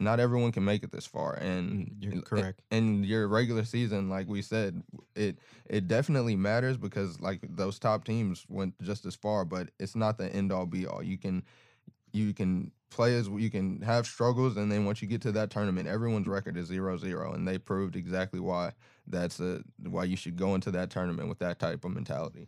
not 0.00 0.20
everyone 0.20 0.52
can 0.52 0.64
make 0.64 0.82
it 0.82 0.90
this 0.90 1.06
far 1.06 1.34
and 1.34 1.70
mm, 1.70 1.88
you're 2.00 2.22
correct 2.22 2.60
and 2.70 3.06
your 3.06 3.28
regular 3.28 3.64
season 3.64 4.08
like 4.08 4.28
we 4.28 4.42
said 4.42 4.82
it 5.14 5.38
it 5.70 5.86
definitely 5.86 6.34
matters 6.34 6.76
because 6.76 7.20
like 7.20 7.38
those 7.48 7.78
top 7.78 8.04
teams 8.04 8.44
went 8.48 8.74
just 8.82 9.06
as 9.06 9.14
far 9.14 9.44
but 9.44 9.68
it's 9.78 9.94
not 9.94 10.18
the 10.18 10.28
end 10.34 10.50
all 10.50 10.66
be 10.66 10.84
all 10.84 11.02
you 11.02 11.16
can 11.16 11.44
you 12.14 12.32
can 12.32 12.70
play 12.90 13.16
as 13.16 13.28
you 13.28 13.50
can 13.50 13.80
have 13.82 14.06
struggles 14.06 14.56
and 14.56 14.70
then 14.70 14.84
once 14.84 15.02
you 15.02 15.08
get 15.08 15.20
to 15.20 15.32
that 15.32 15.50
tournament 15.50 15.88
everyone's 15.88 16.28
record 16.28 16.56
is 16.56 16.66
zero 16.66 16.96
zero 16.96 17.32
and 17.32 17.46
they 17.46 17.58
proved 17.58 17.96
exactly 17.96 18.38
why 18.38 18.70
that's 19.08 19.40
a 19.40 19.60
why 19.82 20.04
you 20.04 20.16
should 20.16 20.36
go 20.36 20.54
into 20.54 20.70
that 20.70 20.90
tournament 20.90 21.28
with 21.28 21.38
that 21.40 21.58
type 21.58 21.84
of 21.84 21.90
mentality 21.90 22.46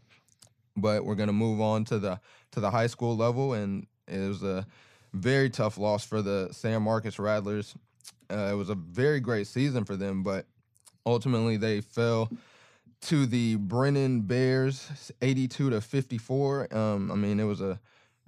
but 0.77 1.05
we're 1.05 1.17
going 1.17 1.27
to 1.27 1.33
move 1.33 1.61
on 1.61 1.85
to 1.85 1.99
the 1.99 2.21
to 2.53 2.61
the 2.61 2.71
high 2.71 2.87
school 2.87 3.17
level 3.17 3.55
and 3.55 3.87
it 4.07 4.29
was 4.29 4.43
a 4.43 4.65
very 5.13 5.51
tough 5.51 5.79
loss 5.79 6.05
for 6.05 6.23
the 6.23 6.49
San 6.53 6.83
Marcos 6.83 7.19
Rattlers. 7.19 7.75
Uh, 8.31 8.51
it 8.53 8.55
was 8.55 8.71
a 8.71 8.75
very 8.75 9.21
great 9.21 9.47
season 9.47 9.85
for 9.85 9.97
them, 9.97 10.23
but 10.23 10.47
ultimately 11.05 11.57
they 11.57 11.81
fell 11.81 12.31
to 13.03 13.27
the 13.27 13.57
Brennan 13.57 14.23
Bears, 14.23 15.13
82 15.23 15.71
to 15.71 15.81
54. 15.81 16.77
Um, 16.77 17.11
I 17.11 17.15
mean, 17.15 17.41
it 17.41 17.45
was 17.45 17.61
a 17.61 17.81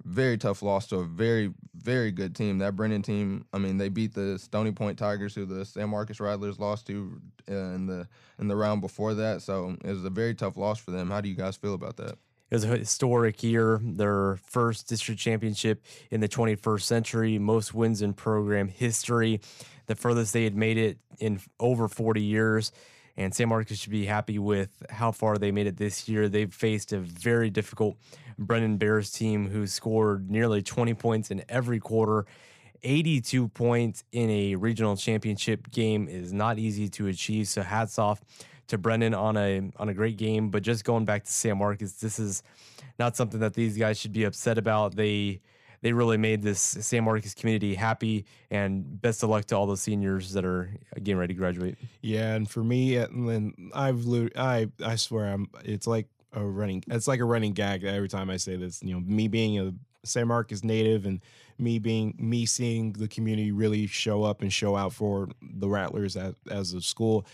very 0.05 0.37
tough 0.37 0.61
loss 0.61 0.87
to 0.87 0.97
a 0.97 1.05
very, 1.05 1.53
very 1.75 2.11
good 2.11 2.35
team. 2.35 2.57
That 2.59 2.75
Brennan 2.75 3.01
team, 3.01 3.45
I 3.53 3.57
mean, 3.57 3.77
they 3.77 3.89
beat 3.89 4.13
the 4.13 4.39
Stony 4.39 4.71
Point 4.71 4.97
Tigers, 4.97 5.35
who 5.35 5.45
the 5.45 5.65
San 5.65 5.89
Marcos 5.89 6.19
Rattlers 6.19 6.59
lost 6.59 6.87
to 6.87 7.21
uh, 7.49 7.53
in 7.53 7.85
the 7.85 8.07
in 8.39 8.47
the 8.47 8.55
round 8.55 8.81
before 8.81 9.13
that. 9.15 9.41
So 9.41 9.75
it 9.83 9.89
was 9.89 10.05
a 10.05 10.09
very 10.09 10.35
tough 10.35 10.57
loss 10.57 10.79
for 10.79 10.91
them. 10.91 11.09
How 11.09 11.21
do 11.21 11.29
you 11.29 11.35
guys 11.35 11.57
feel 11.57 11.73
about 11.73 11.97
that? 11.97 12.17
It 12.51 12.55
was 12.55 12.63
a 12.63 12.77
historic 12.77 13.43
year, 13.43 13.79
their 13.83 14.37
first 14.37 14.87
district 14.87 15.21
championship 15.21 15.83
in 16.09 16.19
the 16.19 16.27
21st 16.27 16.81
century, 16.81 17.37
most 17.37 17.75
wins 17.75 18.01
in 18.01 18.13
program 18.13 18.69
history, 18.69 19.39
the 19.85 19.95
furthest 19.95 20.33
they 20.33 20.45
had 20.45 20.55
made 20.55 20.77
it 20.77 20.97
in 21.19 21.39
over 21.59 21.87
40 21.87 22.23
years. 22.23 22.71
And 23.15 23.35
San 23.35 23.49
Marcos 23.49 23.77
should 23.77 23.91
be 23.91 24.05
happy 24.05 24.39
with 24.39 24.83
how 24.89 25.11
far 25.11 25.37
they 25.37 25.51
made 25.51 25.67
it 25.67 25.77
this 25.77 26.07
year. 26.07 26.27
They've 26.27 26.51
faced 26.51 26.93
a 26.93 26.99
very 26.99 27.49
difficult 27.49 27.97
Brennan 28.39 28.77
Bears 28.77 29.11
team 29.11 29.49
who 29.49 29.67
scored 29.67 30.31
nearly 30.31 30.61
20 30.61 30.93
points 30.95 31.29
in 31.29 31.43
every 31.49 31.79
quarter. 31.79 32.25
82 32.81 33.49
points 33.49 34.05
in 34.13 34.29
a 34.29 34.55
regional 34.55 34.95
championship 34.95 35.69
game 35.69 36.07
is 36.07 36.31
not 36.31 36.57
easy 36.57 36.87
to 36.89 37.07
achieve. 37.07 37.47
So 37.49 37.61
hats 37.61 37.99
off 37.99 38.21
to 38.67 38.77
Brennan 38.77 39.13
on 39.13 39.35
a 39.35 39.69
on 39.77 39.89
a 39.89 39.93
great 39.93 40.17
game. 40.17 40.49
But 40.49 40.63
just 40.63 40.85
going 40.85 41.05
back 41.05 41.25
to 41.25 41.31
San 41.31 41.57
Marcos, 41.57 41.93
this 41.93 42.19
is 42.19 42.41
not 42.97 43.15
something 43.15 43.41
that 43.41 43.53
these 43.53 43.77
guys 43.77 43.99
should 43.99 44.13
be 44.13 44.23
upset 44.23 44.57
about. 44.57 44.95
They 44.95 45.41
they 45.81 45.93
really 45.93 46.17
made 46.17 46.41
this 46.41 46.59
San 46.59 47.03
Marcos 47.03 47.33
community 47.33 47.75
happy, 47.75 48.25
and 48.49 49.01
best 49.01 49.23
of 49.23 49.29
luck 49.29 49.45
to 49.45 49.55
all 49.55 49.65
the 49.65 49.77
seniors 49.77 50.33
that 50.33 50.45
are 50.45 50.71
getting 50.95 51.17
ready 51.17 51.33
to 51.33 51.37
graduate. 51.37 51.75
Yeah, 52.01 52.35
and 52.35 52.49
for 52.49 52.63
me, 52.63 52.95
and 52.95 53.71
I've 53.73 54.05
I 54.37 54.67
I 54.83 54.95
swear 54.95 55.33
I'm 55.33 55.49
it's 55.63 55.87
like 55.87 56.07
a 56.33 56.43
running 56.43 56.83
it's 56.87 57.07
like 57.07 57.19
a 57.19 57.25
running 57.25 57.53
gag 57.53 57.83
every 57.83 58.09
time 58.09 58.29
I 58.29 58.37
say 58.37 58.55
this. 58.55 58.81
You 58.83 58.93
know, 58.93 58.99
me 58.99 59.27
being 59.27 59.59
a 59.59 59.73
San 60.05 60.27
Marcos 60.27 60.63
native 60.63 61.05
and 61.05 61.21
me 61.57 61.79
being 61.79 62.15
me 62.17 62.45
seeing 62.45 62.93
the 62.93 63.07
community 63.07 63.51
really 63.51 63.87
show 63.87 64.23
up 64.23 64.41
and 64.41 64.51
show 64.51 64.75
out 64.75 64.93
for 64.93 65.27
the 65.41 65.67
Rattlers 65.67 66.15
as, 66.15 66.35
as 66.49 66.73
a 66.73 66.81
school 66.81 67.25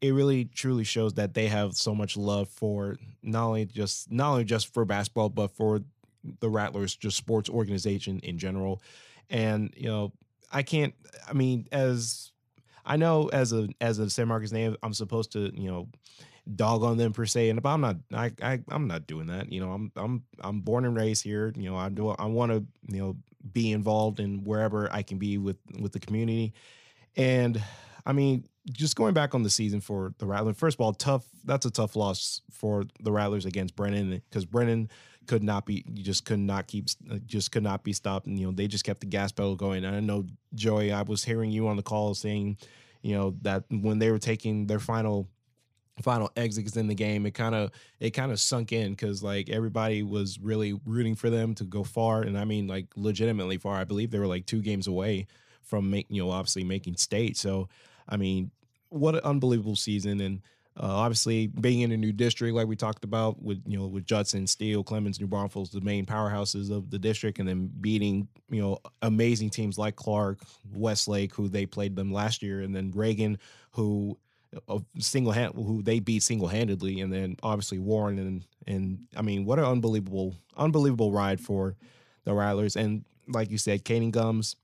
it 0.00 0.12
really 0.12 0.44
truly 0.44 0.84
shows 0.84 1.14
that 1.14 1.34
they 1.34 1.48
have 1.48 1.74
so 1.74 1.94
much 1.94 2.16
love 2.16 2.48
for 2.48 2.96
not 3.22 3.46
only 3.46 3.64
just 3.64 4.10
not 4.10 4.32
only 4.32 4.44
just 4.44 4.72
for 4.72 4.84
basketball 4.84 5.28
but 5.28 5.50
for 5.50 5.80
the 6.40 6.48
Rattlers 6.48 6.94
just 6.94 7.16
sports 7.16 7.48
organization 7.48 8.20
in 8.20 8.38
general 8.38 8.82
and 9.30 9.72
you 9.76 9.88
know 9.88 10.12
I 10.52 10.62
can't 10.62 10.94
I 11.28 11.32
mean 11.32 11.66
as 11.72 12.32
I 12.84 12.96
know 12.96 13.28
as 13.28 13.52
a 13.52 13.68
as 13.80 13.98
a 13.98 14.08
San 14.08 14.28
Marcos 14.28 14.52
native 14.52 14.76
I'm 14.82 14.94
supposed 14.94 15.32
to 15.32 15.52
you 15.54 15.70
know 15.70 15.88
dog 16.54 16.82
on 16.82 16.96
them 16.96 17.12
per 17.12 17.26
se 17.26 17.50
and 17.50 17.62
but 17.62 17.70
I'm 17.70 17.80
not 17.80 17.96
I, 18.12 18.32
I 18.42 18.60
I'm 18.70 18.86
not 18.86 19.06
doing 19.06 19.26
that 19.26 19.52
you 19.52 19.60
know 19.60 19.72
I'm 19.72 19.92
I'm 19.96 20.22
I'm 20.40 20.60
born 20.60 20.84
and 20.84 20.96
raised 20.96 21.22
here 21.22 21.52
you 21.56 21.68
know 21.68 21.76
I 21.76 21.88
do 21.88 22.10
I 22.10 22.26
want 22.26 22.52
to 22.52 22.64
you 22.92 23.00
know 23.00 23.16
be 23.52 23.72
involved 23.72 24.18
in 24.18 24.44
wherever 24.44 24.92
I 24.92 25.02
can 25.02 25.18
be 25.18 25.38
with 25.38 25.58
with 25.78 25.92
the 25.92 26.00
community 26.00 26.54
and 27.16 27.62
I 28.06 28.12
mean 28.12 28.44
just 28.72 28.96
going 28.96 29.14
back 29.14 29.34
on 29.34 29.42
the 29.42 29.50
season 29.50 29.80
for 29.80 30.14
the 30.18 30.26
Rattlers, 30.26 30.56
first 30.56 30.76
of 30.76 30.80
all, 30.80 30.92
tough. 30.92 31.24
That's 31.44 31.66
a 31.66 31.70
tough 31.70 31.96
loss 31.96 32.42
for 32.50 32.84
the 33.00 33.12
Rattlers 33.12 33.46
against 33.46 33.76
Brennan 33.76 34.22
because 34.28 34.44
Brennan 34.44 34.90
could 35.26 35.42
not 35.42 35.66
be, 35.66 35.84
you 35.92 36.02
just 36.02 36.24
could 36.24 36.38
not 36.38 36.66
keep, 36.66 36.88
uh, 37.10 37.18
just 37.26 37.52
could 37.52 37.62
not 37.62 37.84
be 37.84 37.92
stopped. 37.92 38.26
And, 38.26 38.38
you 38.38 38.46
know, 38.46 38.52
they 38.52 38.66
just 38.66 38.84
kept 38.84 39.00
the 39.00 39.06
gas 39.06 39.32
pedal 39.32 39.56
going. 39.56 39.84
And 39.84 39.94
I 39.94 40.00
know, 40.00 40.26
Joey, 40.54 40.92
I 40.92 41.02
was 41.02 41.24
hearing 41.24 41.50
you 41.50 41.68
on 41.68 41.76
the 41.76 41.82
call 41.82 42.14
saying, 42.14 42.58
you 43.02 43.14
know, 43.14 43.34
that 43.42 43.64
when 43.70 43.98
they 43.98 44.10
were 44.10 44.18
taking 44.18 44.66
their 44.66 44.80
final 44.80 45.28
final 46.02 46.30
exits 46.36 46.76
in 46.76 46.86
the 46.86 46.94
game 46.94 47.26
it 47.26 47.32
kind 47.32 47.54
of 47.54 47.70
it 48.00 48.10
kind 48.10 48.32
of 48.32 48.40
sunk 48.40 48.72
in 48.72 48.90
because 48.90 49.22
like 49.22 49.48
everybody 49.50 50.02
was 50.02 50.38
really 50.40 50.78
rooting 50.84 51.14
for 51.14 51.30
them 51.30 51.54
to 51.54 51.64
go 51.64 51.82
far 51.82 52.22
and 52.22 52.38
i 52.38 52.44
mean 52.44 52.66
like 52.66 52.86
legitimately 52.96 53.58
far 53.58 53.76
i 53.76 53.84
believe 53.84 54.10
they 54.10 54.18
were 54.18 54.26
like 54.26 54.46
two 54.46 54.62
games 54.62 54.86
away 54.86 55.26
from 55.62 55.90
making 55.90 56.16
you 56.16 56.22
know 56.22 56.30
obviously 56.30 56.64
making 56.64 56.96
state 56.96 57.36
so 57.36 57.68
i 58.08 58.16
mean 58.16 58.50
what 58.90 59.14
an 59.14 59.20
unbelievable 59.24 59.76
season. 59.76 60.20
And 60.20 60.42
Uh, 60.80 60.86
obviously, 60.86 61.48
being 61.48 61.80
in 61.80 61.90
a 61.90 61.96
new 61.96 62.12
district, 62.12 62.54
like 62.54 62.68
we 62.68 62.76
talked 62.76 63.02
about, 63.02 63.42
with 63.42 63.60
you 63.66 63.76
know 63.76 63.88
with 63.88 64.06
Judson, 64.06 64.46
Steele, 64.46 64.84
Clemens, 64.84 65.18
New 65.18 65.26
Braunfels, 65.26 65.70
the 65.70 65.80
main 65.80 66.06
powerhouses 66.06 66.70
of 66.70 66.88
the 66.88 67.00
district, 67.00 67.40
and 67.40 67.48
then 67.48 67.68
beating 67.80 68.28
you 68.48 68.62
know 68.62 68.78
amazing 69.02 69.50
teams 69.50 69.76
like 69.76 69.96
Clark, 69.96 70.38
Westlake, 70.72 71.34
who 71.34 71.48
they 71.48 71.66
played 71.66 71.96
them 71.96 72.12
last 72.12 72.44
year, 72.44 72.60
and 72.62 72.72
then 72.72 72.92
Reagan, 72.92 73.40
who 73.72 74.16
uh, 74.68 74.78
single 74.98 75.32
hand 75.32 75.54
who 75.54 75.82
they 75.82 76.00
beat 76.00 76.22
single 76.22 76.48
handedly, 76.48 77.00
and 77.00 77.12
then 77.12 77.36
obviously 77.42 77.78
Warren 77.78 78.18
and 78.18 78.44
and 78.66 78.98
I 79.16 79.22
mean 79.22 79.44
what 79.44 79.58
an 79.58 79.64
unbelievable 79.64 80.34
unbelievable 80.56 81.12
ride 81.12 81.40
for 81.40 81.76
the 82.24 82.34
Rattlers, 82.34 82.76
and 82.76 83.04
like 83.28 83.50
you 83.50 83.58
said, 83.58 83.84
Kaden 83.84 84.10
Gumbs 84.10 84.56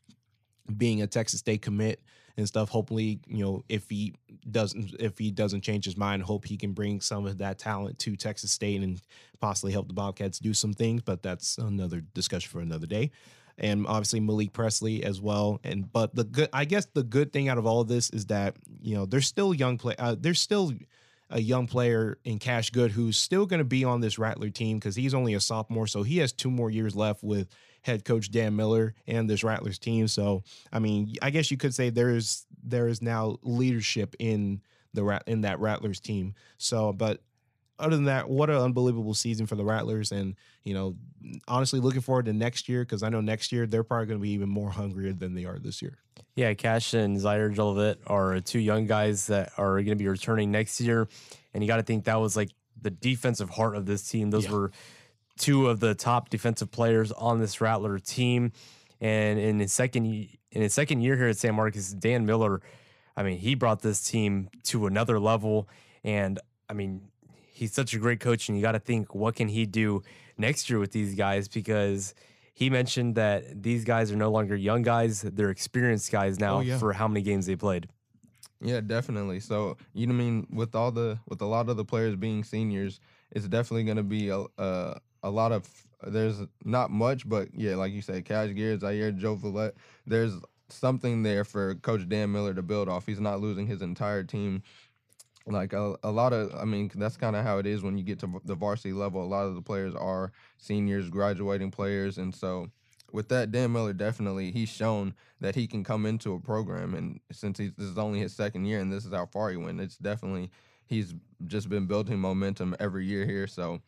being 0.76 1.02
a 1.02 1.06
Texas 1.06 1.40
State 1.40 1.62
commit 1.62 2.00
and 2.36 2.48
stuff. 2.48 2.68
Hopefully, 2.68 3.20
you 3.28 3.44
know, 3.44 3.62
if 3.68 3.88
he 3.88 4.14
doesn't 4.50 4.94
if 4.98 5.18
he 5.18 5.30
doesn't 5.30 5.62
change 5.62 5.84
his 5.84 5.96
mind, 5.96 6.22
hope 6.22 6.44
he 6.44 6.56
can 6.56 6.72
bring 6.72 7.00
some 7.00 7.26
of 7.26 7.38
that 7.38 7.58
talent 7.58 7.98
to 8.00 8.16
Texas 8.16 8.52
State 8.52 8.82
and 8.82 9.00
possibly 9.40 9.72
help 9.72 9.88
the 9.88 9.94
Bobcats 9.94 10.38
do 10.38 10.54
some 10.54 10.72
things. 10.72 11.02
But 11.02 11.22
that's 11.22 11.58
another 11.58 12.00
discussion 12.14 12.50
for 12.50 12.60
another 12.60 12.86
day. 12.86 13.10
And 13.56 13.86
obviously 13.86 14.20
Malik 14.20 14.52
Presley 14.52 15.04
as 15.04 15.20
well. 15.20 15.60
And 15.62 15.90
but 15.92 16.14
the 16.14 16.24
good, 16.24 16.48
I 16.52 16.64
guess 16.64 16.86
the 16.92 17.04
good 17.04 17.32
thing 17.32 17.48
out 17.48 17.58
of 17.58 17.66
all 17.66 17.80
of 17.80 17.88
this 17.88 18.10
is 18.10 18.26
that 18.26 18.56
you 18.80 18.94
know 18.94 19.06
there's 19.06 19.26
still 19.26 19.54
young 19.54 19.78
play. 19.78 19.94
Uh, 19.98 20.16
there's 20.18 20.40
still 20.40 20.72
a 21.30 21.40
young 21.40 21.66
player 21.66 22.18
in 22.24 22.38
Cash 22.38 22.70
Good 22.70 22.90
who's 22.92 23.16
still 23.16 23.46
going 23.46 23.58
to 23.58 23.64
be 23.64 23.84
on 23.84 24.00
this 24.00 24.18
Rattler 24.18 24.50
team 24.50 24.78
because 24.78 24.96
he's 24.96 25.14
only 25.14 25.34
a 25.34 25.40
sophomore, 25.40 25.86
so 25.86 26.02
he 26.02 26.18
has 26.18 26.32
two 26.32 26.50
more 26.50 26.70
years 26.70 26.94
left 26.94 27.22
with 27.22 27.48
head 27.82 28.04
coach 28.04 28.30
Dan 28.30 28.56
Miller 28.56 28.94
and 29.06 29.28
this 29.28 29.44
Rattlers 29.44 29.78
team. 29.78 30.08
So, 30.08 30.42
I 30.72 30.78
mean, 30.78 31.14
I 31.22 31.30
guess 31.30 31.50
you 31.50 31.56
could 31.56 31.74
say 31.74 31.90
there 31.90 32.10
is 32.10 32.46
there 32.62 32.88
is 32.88 33.02
now 33.02 33.38
leadership 33.42 34.16
in 34.18 34.62
the 34.94 35.22
in 35.26 35.42
that 35.42 35.60
Rattlers 35.60 36.00
team. 36.00 36.34
So, 36.58 36.92
but 36.92 37.20
other 37.78 37.96
than 37.96 38.04
that, 38.04 38.28
what 38.28 38.50
an 38.50 38.56
unbelievable 38.56 39.14
season 39.14 39.46
for 39.46 39.56
the 39.56 39.64
Rattlers, 39.64 40.12
and 40.12 40.36
you 40.62 40.74
know, 40.74 40.96
honestly, 41.48 41.80
looking 41.80 42.00
forward 42.00 42.26
to 42.26 42.32
next 42.32 42.68
year 42.68 42.82
because 42.82 43.02
I 43.02 43.08
know 43.08 43.20
next 43.20 43.52
year 43.52 43.66
they're 43.66 43.84
probably 43.84 44.06
going 44.06 44.18
to 44.18 44.22
be 44.22 44.30
even 44.30 44.48
more 44.48 44.70
hungrier 44.70 45.12
than 45.12 45.34
they 45.34 45.44
are 45.44 45.58
this 45.58 45.82
year. 45.82 45.98
Yeah, 46.36 46.54
Cash 46.54 46.94
and 46.94 47.18
Zaire 47.18 47.50
Jolivet 47.50 47.96
are 48.06 48.40
two 48.40 48.58
young 48.60 48.86
guys 48.86 49.26
that 49.28 49.52
are 49.58 49.74
going 49.74 49.86
to 49.86 49.96
be 49.96 50.08
returning 50.08 50.50
next 50.50 50.80
year, 50.80 51.08
and 51.52 51.62
you 51.62 51.68
got 51.68 51.76
to 51.76 51.82
think 51.82 52.04
that 52.04 52.20
was 52.20 52.36
like 52.36 52.50
the 52.80 52.90
defensive 52.90 53.50
heart 53.50 53.76
of 53.76 53.86
this 53.86 54.08
team. 54.08 54.30
Those 54.30 54.44
yeah. 54.44 54.52
were 54.52 54.72
two 55.38 55.68
of 55.68 55.80
the 55.80 55.94
top 55.94 56.28
defensive 56.28 56.70
players 56.70 57.12
on 57.12 57.40
this 57.40 57.60
Rattler 57.60 57.98
team. 57.98 58.52
And 59.00 59.38
in 59.38 59.58
his 59.58 59.72
second 59.72 60.06
in 60.06 60.62
his 60.62 60.72
second 60.72 61.00
year 61.00 61.16
here 61.16 61.28
at 61.28 61.36
San 61.36 61.54
Marcos, 61.54 61.90
Dan 61.90 62.26
Miller, 62.26 62.62
I 63.16 63.22
mean, 63.22 63.38
he 63.38 63.54
brought 63.54 63.82
this 63.82 64.02
team 64.08 64.48
to 64.64 64.86
another 64.86 65.18
level. 65.18 65.68
And 66.04 66.38
I 66.68 66.74
mean, 66.74 67.08
he's 67.54 67.72
such 67.72 67.94
a 67.94 67.98
great 67.98 68.20
coach, 68.20 68.48
and 68.48 68.58
you 68.58 68.62
got 68.62 68.72
to 68.72 68.80
think 68.80 69.14
what 69.14 69.36
can 69.36 69.48
he 69.48 69.64
do 69.64 70.02
next 70.36 70.68
year 70.68 70.78
with 70.78 70.92
these 70.92 71.14
guys 71.14 71.48
because 71.48 72.14
he 72.52 72.68
mentioned 72.68 73.14
that 73.14 73.62
these 73.62 73.84
guys 73.84 74.10
are 74.12 74.16
no 74.16 74.30
longer 74.30 74.56
young 74.56 74.82
guys; 74.82 75.22
they're 75.22 75.50
experienced 75.50 76.12
guys 76.12 76.38
now 76.38 76.56
oh, 76.56 76.60
yeah. 76.60 76.78
for 76.78 76.92
how 76.92 77.08
many 77.08 77.22
games 77.22 77.46
they 77.46 77.56
played. 77.56 77.88
Yeah, 78.60 78.80
definitely. 78.80 79.40
So 79.40 79.76
you 79.94 80.06
know, 80.06 80.14
I 80.14 80.16
mean, 80.16 80.46
with 80.52 80.74
all 80.74 80.90
the 80.90 81.18
with 81.28 81.40
a 81.40 81.46
lot 81.46 81.68
of 81.68 81.76
the 81.76 81.84
players 81.84 82.16
being 82.16 82.44
seniors, 82.44 83.00
it's 83.30 83.46
definitely 83.46 83.84
going 83.84 83.96
to 83.96 84.02
be 84.02 84.28
a, 84.28 84.44
a 84.58 85.00
a 85.22 85.30
lot 85.30 85.52
of 85.52 85.68
there's 86.06 86.42
not 86.64 86.90
much, 86.90 87.28
but 87.28 87.48
yeah, 87.54 87.76
like 87.76 87.92
you 87.92 88.02
said, 88.02 88.24
Cash 88.24 88.54
Gear, 88.54 88.78
Zaire, 88.78 89.12
Jolivet, 89.12 89.72
there's 90.06 90.34
something 90.68 91.22
there 91.22 91.44
for 91.44 91.74
Coach 91.76 92.08
Dan 92.08 92.32
Miller 92.32 92.54
to 92.54 92.62
build 92.62 92.88
off. 92.88 93.06
He's 93.06 93.20
not 93.20 93.40
losing 93.40 93.66
his 93.66 93.82
entire 93.82 94.22
team. 94.22 94.62
Like 95.46 95.74
a, 95.74 95.96
a 96.02 96.10
lot 96.10 96.32
of, 96.32 96.54
I 96.54 96.64
mean, 96.64 96.90
that's 96.94 97.18
kind 97.18 97.36
of 97.36 97.44
how 97.44 97.58
it 97.58 97.66
is 97.66 97.82
when 97.82 97.98
you 97.98 98.04
get 98.04 98.18
to 98.20 98.40
the 98.44 98.54
varsity 98.54 98.94
level. 98.94 99.22
A 99.22 99.26
lot 99.26 99.44
of 99.44 99.54
the 99.54 99.60
players 99.62 99.94
are 99.94 100.32
seniors, 100.56 101.10
graduating 101.10 101.70
players, 101.70 102.16
and 102.16 102.34
so 102.34 102.70
with 103.12 103.28
that, 103.28 103.52
Dan 103.52 103.72
Miller 103.72 103.92
definitely 103.92 104.50
he's 104.50 104.70
shown 104.70 105.14
that 105.40 105.54
he 105.54 105.66
can 105.66 105.84
come 105.84 106.06
into 106.06 106.32
a 106.34 106.40
program, 106.40 106.94
and 106.94 107.20
since 107.30 107.58
he's, 107.58 107.72
this 107.74 107.86
is 107.86 107.98
only 107.98 108.20
his 108.20 108.34
second 108.34 108.64
year, 108.64 108.80
and 108.80 108.92
this 108.92 109.04
is 109.04 109.12
how 109.12 109.26
far 109.26 109.50
he 109.50 109.56
went, 109.56 109.80
it's 109.80 109.98
definitely 109.98 110.50
he's 110.86 111.14
just 111.46 111.68
been 111.68 111.86
building 111.86 112.18
momentum 112.18 112.74
every 112.80 113.04
year 113.04 113.24
here. 113.24 113.46
So 113.46 113.80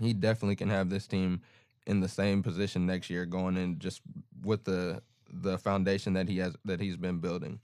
he 0.00 0.12
definitely 0.12 0.56
can 0.56 0.70
have 0.70 0.90
this 0.90 1.06
team 1.06 1.40
in 1.86 2.00
the 2.00 2.08
same 2.08 2.42
position 2.42 2.86
next 2.86 3.10
year 3.10 3.26
going 3.26 3.56
in 3.56 3.78
just 3.78 4.02
with 4.42 4.64
the 4.64 5.02
the 5.32 5.58
foundation 5.58 6.12
that 6.14 6.28
he 6.28 6.38
has 6.38 6.54
that 6.64 6.80
he's 6.80 6.96
been 6.96 7.18
building. 7.18 7.60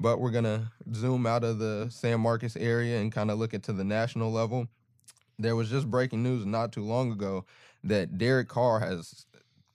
But 0.00 0.20
we're 0.20 0.30
gonna 0.30 0.72
zoom 0.94 1.26
out 1.26 1.44
of 1.44 1.58
the 1.58 1.88
San 1.90 2.20
Marcos 2.20 2.56
area 2.56 3.00
and 3.00 3.12
kind 3.12 3.30
of 3.30 3.38
look 3.38 3.52
at 3.52 3.64
to 3.64 3.72
the 3.72 3.84
national 3.84 4.30
level. 4.30 4.68
There 5.38 5.56
was 5.56 5.70
just 5.70 5.90
breaking 5.90 6.22
news 6.22 6.46
not 6.46 6.72
too 6.72 6.84
long 6.84 7.12
ago 7.12 7.44
that 7.84 8.18
Derek 8.18 8.48
Carr 8.48 8.80
has 8.80 9.26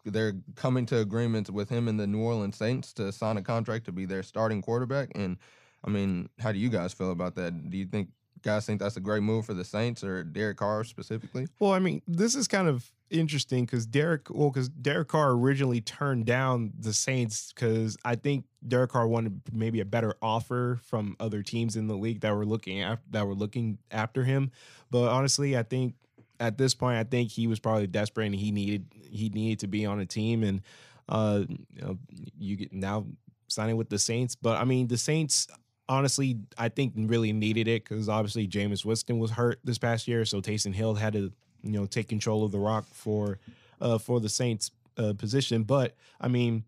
they're 0.05 0.33
coming 0.55 0.85
to 0.87 0.99
agreements 0.99 1.49
with 1.49 1.69
him 1.69 1.87
and 1.87 1.99
the 1.99 2.07
New 2.07 2.21
Orleans 2.21 2.57
Saints 2.57 2.93
to 2.93 3.11
sign 3.11 3.37
a 3.37 3.41
contract 3.41 3.85
to 3.85 3.91
be 3.91 4.05
their 4.05 4.23
starting 4.23 4.61
quarterback. 4.61 5.09
And 5.15 5.37
I 5.83 5.89
mean, 5.89 6.29
how 6.39 6.51
do 6.51 6.59
you 6.59 6.69
guys 6.69 6.93
feel 6.93 7.11
about 7.11 7.35
that? 7.35 7.69
Do 7.69 7.77
you 7.77 7.85
think 7.85 8.09
guys 8.41 8.65
think 8.65 8.81
that's 8.81 8.97
a 8.97 9.01
great 9.01 9.23
move 9.23 9.45
for 9.45 9.53
the 9.53 9.63
Saints 9.63 10.03
or 10.03 10.23
Derek 10.23 10.57
Carr 10.57 10.83
specifically? 10.83 11.47
Well, 11.59 11.71
I 11.71 11.79
mean, 11.79 12.01
this 12.07 12.35
is 12.35 12.47
kind 12.47 12.67
of 12.67 12.91
interesting 13.13 13.65
because 13.65 13.85
Derek, 13.85 14.29
well, 14.29 14.49
because 14.49 14.69
Derek 14.69 15.07
Carr 15.09 15.31
originally 15.31 15.79
turned 15.79 16.25
down 16.25 16.73
the 16.77 16.91
Saints 16.91 17.53
because 17.53 17.95
I 18.03 18.15
think 18.15 18.45
Derek 18.67 18.91
Carr 18.91 19.07
wanted 19.07 19.41
maybe 19.53 19.79
a 19.79 19.85
better 19.85 20.15
offer 20.21 20.79
from 20.83 21.15
other 21.19 21.43
teams 21.43 21.75
in 21.75 21.87
the 21.87 21.95
league 21.95 22.21
that 22.21 22.35
were 22.35 22.45
looking 22.45 22.81
at 22.81 22.99
that 23.11 23.25
were 23.25 23.35
looking 23.35 23.77
after 23.91 24.23
him. 24.23 24.51
But 24.91 25.09
honestly, 25.09 25.55
I 25.57 25.63
think 25.63 25.93
at 26.39 26.57
this 26.57 26.73
point, 26.73 26.97
I 26.97 27.03
think 27.03 27.31
he 27.31 27.47
was 27.47 27.59
probably 27.59 27.87
desperate 27.87 28.25
and 28.25 28.35
he 28.35 28.51
needed 28.51 28.85
he 29.09 29.29
needed 29.29 29.59
to 29.59 29.67
be 29.67 29.85
on 29.85 29.99
a 29.99 30.05
team 30.05 30.43
and 30.43 30.61
uh 31.07 31.43
you, 31.47 31.81
know, 31.81 31.97
you 32.37 32.55
get 32.55 32.73
now 32.73 33.05
signing 33.47 33.77
with 33.77 33.89
the 33.89 33.99
Saints. 33.99 34.35
But 34.35 34.59
I 34.59 34.65
mean, 34.65 34.87
the 34.87 34.97
Saints 34.97 35.47
honestly, 35.87 36.39
I 36.57 36.69
think 36.69 36.93
really 36.95 37.33
needed 37.33 37.67
it 37.67 37.83
because 37.83 38.09
obviously 38.09 38.47
Jameis 38.47 38.85
Winston 38.85 39.19
was 39.19 39.31
hurt 39.31 39.59
this 39.63 39.77
past 39.77 40.07
year, 40.07 40.25
so 40.25 40.41
Taysom 40.41 40.73
Hill 40.73 40.95
had 40.95 41.13
to 41.13 41.31
you 41.63 41.71
know 41.71 41.85
take 41.85 42.07
control 42.07 42.43
of 42.43 42.51
the 42.51 42.59
rock 42.59 42.85
for 42.91 43.39
uh, 43.81 43.97
for 43.97 44.19
the 44.19 44.29
Saints 44.29 44.71
uh, 44.97 45.13
position. 45.13 45.63
But 45.63 45.95
I 46.21 46.27
mean, 46.27 46.63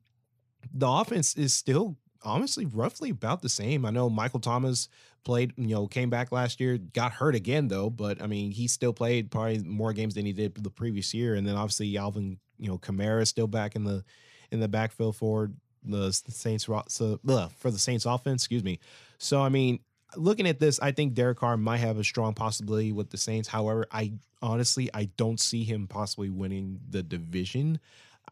the 0.73 0.87
offense 0.87 1.35
is 1.35 1.53
still 1.53 1.97
honestly 2.23 2.65
roughly 2.65 3.11
about 3.11 3.41
the 3.41 3.49
same. 3.49 3.85
I 3.85 3.91
know 3.91 4.09
Michael 4.09 4.39
Thomas 4.39 4.89
played, 5.23 5.53
you 5.57 5.75
know, 5.75 5.87
came 5.87 6.09
back 6.09 6.31
last 6.31 6.59
year, 6.59 6.77
got 6.77 7.11
hurt 7.11 7.35
again 7.35 7.67
though, 7.67 7.89
but 7.89 8.21
I 8.21 8.27
mean, 8.27 8.51
he 8.51 8.67
still 8.67 8.93
played 8.93 9.31
probably 9.31 9.59
more 9.59 9.93
games 9.93 10.15
than 10.15 10.25
he 10.25 10.33
did 10.33 10.55
the 10.55 10.69
previous 10.69 11.13
year. 11.13 11.35
And 11.35 11.45
then 11.45 11.55
obviously 11.55 11.97
Alvin, 11.97 12.39
you 12.57 12.67
know, 12.67 12.77
Kamara 12.77 13.27
still 13.27 13.47
back 13.47 13.75
in 13.75 13.83
the 13.83 14.03
in 14.51 14.59
the 14.59 14.67
backfield 14.67 15.15
for 15.15 15.51
the 15.83 16.11
Saints 16.11 16.67
so, 16.87 17.19
ugh, 17.27 17.51
for 17.57 17.71
the 17.71 17.79
Saints 17.79 18.05
offense, 18.05 18.43
excuse 18.43 18.63
me. 18.63 18.79
So 19.17 19.41
I 19.41 19.49
mean, 19.49 19.79
looking 20.15 20.47
at 20.47 20.59
this, 20.59 20.79
I 20.79 20.91
think 20.91 21.13
Derek 21.13 21.39
Carr 21.39 21.57
might 21.57 21.77
have 21.77 21.97
a 21.97 22.03
strong 22.03 22.33
possibility 22.33 22.91
with 22.91 23.09
the 23.09 23.17
Saints. 23.17 23.47
However, 23.47 23.85
I 23.91 24.13
honestly 24.41 24.89
I 24.93 25.05
don't 25.17 25.39
see 25.39 25.63
him 25.63 25.87
possibly 25.87 26.29
winning 26.29 26.79
the 26.89 27.03
division. 27.03 27.79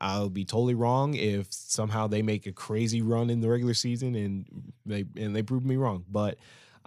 I'll 0.02 0.30
be 0.30 0.44
totally 0.44 0.74
wrong 0.74 1.14
if 1.14 1.48
somehow 1.52 2.08
they 2.08 2.22
make 2.22 2.46
a 2.48 2.52
crazy 2.52 3.02
run 3.02 3.30
in 3.30 3.42
the 3.42 3.50
regular 3.50 3.74
season 3.74 4.16
and 4.16 4.74
they 4.86 5.06
and 5.18 5.36
they 5.36 5.44
prove 5.44 5.66
me 5.66 5.76
wrong. 5.76 6.04
But 6.10 6.38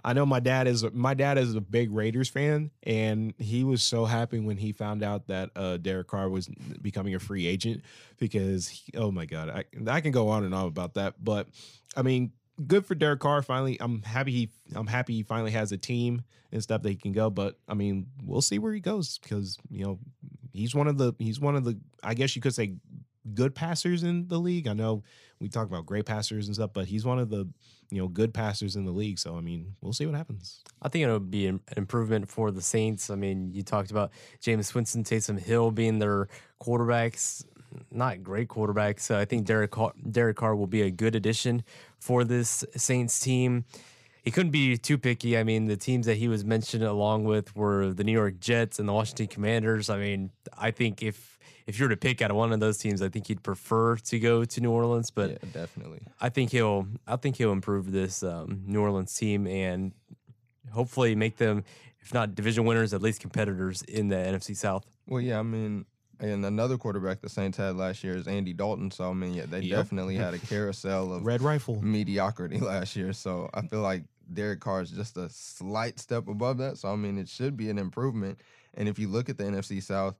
I 0.03 0.13
know 0.13 0.25
my 0.25 0.39
dad 0.39 0.67
is 0.67 0.85
my 0.93 1.13
dad 1.13 1.37
is 1.37 1.55
a 1.55 1.61
big 1.61 1.91
Raiders 1.91 2.29
fan, 2.29 2.71
and 2.83 3.33
he 3.39 3.63
was 3.63 3.81
so 3.81 4.05
happy 4.05 4.39
when 4.39 4.57
he 4.57 4.71
found 4.71 5.03
out 5.03 5.27
that 5.27 5.49
uh, 5.55 5.77
Derek 5.77 6.07
Carr 6.07 6.29
was 6.29 6.47
becoming 6.81 7.15
a 7.15 7.19
free 7.19 7.47
agent 7.47 7.83
because 8.17 8.67
he, 8.67 8.93
oh 8.97 9.11
my 9.11 9.25
god, 9.25 9.49
I 9.49 9.65
I 9.87 10.01
can 10.01 10.11
go 10.11 10.29
on 10.29 10.43
and 10.43 10.53
on 10.53 10.67
about 10.67 10.93
that, 10.93 11.15
but 11.23 11.47
I 11.95 12.03
mean 12.03 12.31
good 12.65 12.85
for 12.85 12.95
Derek 12.95 13.19
Carr. 13.19 13.41
Finally, 13.41 13.77
I'm 13.79 14.01
happy 14.01 14.31
he 14.31 14.49
I'm 14.75 14.87
happy 14.87 15.13
he 15.13 15.23
finally 15.23 15.51
has 15.51 15.71
a 15.71 15.77
team 15.77 16.23
and 16.51 16.63
stuff 16.63 16.81
that 16.81 16.89
he 16.89 16.95
can 16.95 17.11
go. 17.11 17.29
But 17.29 17.57
I 17.67 17.73
mean, 17.73 18.07
we'll 18.23 18.41
see 18.41 18.59
where 18.59 18.73
he 18.73 18.79
goes 18.79 19.19
because 19.19 19.57
you 19.69 19.85
know 19.85 19.99
he's 20.53 20.73
one 20.73 20.87
of 20.87 20.97
the 20.97 21.13
he's 21.19 21.39
one 21.39 21.55
of 21.55 21.63
the 21.63 21.79
I 22.03 22.13
guess 22.13 22.35
you 22.35 22.41
could 22.41 22.55
say 22.55 22.75
good 23.33 23.53
passers 23.53 24.03
in 24.03 24.27
the 24.27 24.39
league. 24.39 24.67
I 24.67 24.73
know 24.73 25.03
we 25.39 25.49
talk 25.49 25.67
about 25.67 25.85
great 25.85 26.05
passers 26.05 26.47
and 26.47 26.55
stuff, 26.55 26.71
but 26.73 26.87
he's 26.87 27.05
one 27.05 27.19
of 27.19 27.29
the 27.29 27.47
you 27.89 28.01
know 28.01 28.07
good 28.07 28.33
passers 28.33 28.75
in 28.75 28.85
the 28.85 28.91
league. 28.91 29.19
So 29.19 29.37
I 29.37 29.41
mean, 29.41 29.75
we'll 29.81 29.93
see 29.93 30.05
what 30.05 30.15
happens. 30.15 30.61
I 30.81 30.89
think 30.89 31.03
it'll 31.03 31.19
be 31.19 31.47
an 31.47 31.61
improvement 31.75 32.29
for 32.29 32.51
the 32.51 32.61
Saints. 32.61 33.09
I 33.09 33.15
mean, 33.15 33.51
you 33.53 33.63
talked 33.63 33.91
about 33.91 34.11
Jameis 34.41 34.73
Winston, 34.73 35.03
Taysom 35.03 35.39
Hill 35.39 35.71
being 35.71 35.99
their 35.99 36.27
quarterbacks 36.61 37.45
not 37.91 38.23
great 38.23 38.47
quarterback. 38.47 38.99
So 38.99 39.17
I 39.17 39.25
think 39.25 39.45
Derek 39.45 39.71
Carr, 39.71 39.93
Derek 40.09 40.37
Carr 40.37 40.55
will 40.55 40.67
be 40.67 40.81
a 40.81 40.91
good 40.91 41.15
addition 41.15 41.63
for 41.99 42.23
this 42.23 42.63
Saints 42.75 43.19
team. 43.19 43.65
He 44.23 44.31
couldn't 44.31 44.51
be 44.51 44.77
too 44.77 44.97
picky. 44.97 45.37
I 45.37 45.43
mean, 45.43 45.67
the 45.67 45.77
teams 45.77 46.05
that 46.05 46.17
he 46.17 46.27
was 46.27 46.43
mentioned 46.43 46.83
along 46.83 47.23
with 47.23 47.55
were 47.55 47.93
the 47.93 48.03
New 48.03 48.11
York 48.11 48.39
Jets 48.39 48.77
and 48.77 48.87
the 48.87 48.93
Washington 48.93 49.27
Commanders. 49.27 49.89
I 49.89 49.97
mean, 49.97 50.31
I 50.57 50.71
think 50.71 51.01
if 51.01 51.37
if 51.65 51.79
you 51.79 51.85
were 51.85 51.89
to 51.89 51.97
pick 51.97 52.21
out 52.21 52.31
of 52.31 52.37
one 52.37 52.51
of 52.53 52.59
those 52.59 52.77
teams, 52.77 53.01
I 53.01 53.09
think 53.09 53.27
he'd 53.27 53.43
prefer 53.43 53.97
to 53.97 54.19
go 54.19 54.45
to 54.45 54.61
New 54.61 54.71
Orleans. 54.71 55.11
But 55.11 55.31
yeah, 55.31 55.37
definitely, 55.53 56.01
I 56.19 56.29
think 56.29 56.51
he'll 56.51 56.87
I 57.07 57.15
think 57.17 57.37
he'll 57.37 57.51
improve 57.51 57.91
this 57.91 58.23
um, 58.23 58.63
New 58.65 58.81
Orleans 58.81 59.13
team 59.15 59.47
and 59.47 59.93
hopefully 60.71 61.15
make 61.15 61.37
them, 61.37 61.63
if 62.01 62.13
not 62.13 62.35
division 62.35 62.65
winners, 62.65 62.93
at 62.93 63.01
least 63.01 63.21
competitors 63.21 63.81
in 63.83 64.07
the 64.07 64.15
NFC 64.15 64.55
South. 64.55 64.85
Well, 65.07 65.21
yeah, 65.21 65.39
I 65.39 65.43
mean, 65.43 65.85
and 66.19 66.45
another 66.45 66.77
quarterback 66.77 67.21
the 67.21 67.29
Saints 67.29 67.57
had 67.57 67.75
last 67.75 68.03
year 68.03 68.15
is 68.15 68.27
Andy 68.27 68.53
Dalton. 68.53 68.91
So 68.91 69.09
I 69.09 69.13
mean, 69.13 69.33
yeah, 69.33 69.45
they 69.45 69.61
Yep. 69.61 69.77
definitely 69.77 70.15
had 70.15 70.33
a 70.33 70.39
carousel 70.39 71.13
of 71.13 71.25
Red 71.25 71.41
Rifle. 71.41 71.81
mediocrity 71.81 72.59
last 72.61 72.95
year. 72.95 73.13
So 73.13 73.49
I 73.53 73.61
feel 73.61 73.81
like 73.81 74.03
Derek 74.31 74.59
Carr 74.59 74.81
is 74.81 74.91
just 74.91 75.15
a 75.17 75.29
slight 75.29 75.99
step 75.99 76.27
above 76.27 76.57
that. 76.57 76.77
So 76.77 76.89
I 76.91 76.95
mean, 76.95 77.17
it 77.17 77.29
should 77.29 77.55
be 77.57 77.69
an 77.69 77.77
improvement. 77.77 78.39
And 78.73 78.87
if 78.87 78.99
you 78.99 79.07
look 79.07 79.29
at 79.29 79.37
the 79.37 79.43
NFC 79.45 79.81
South, 79.81 80.15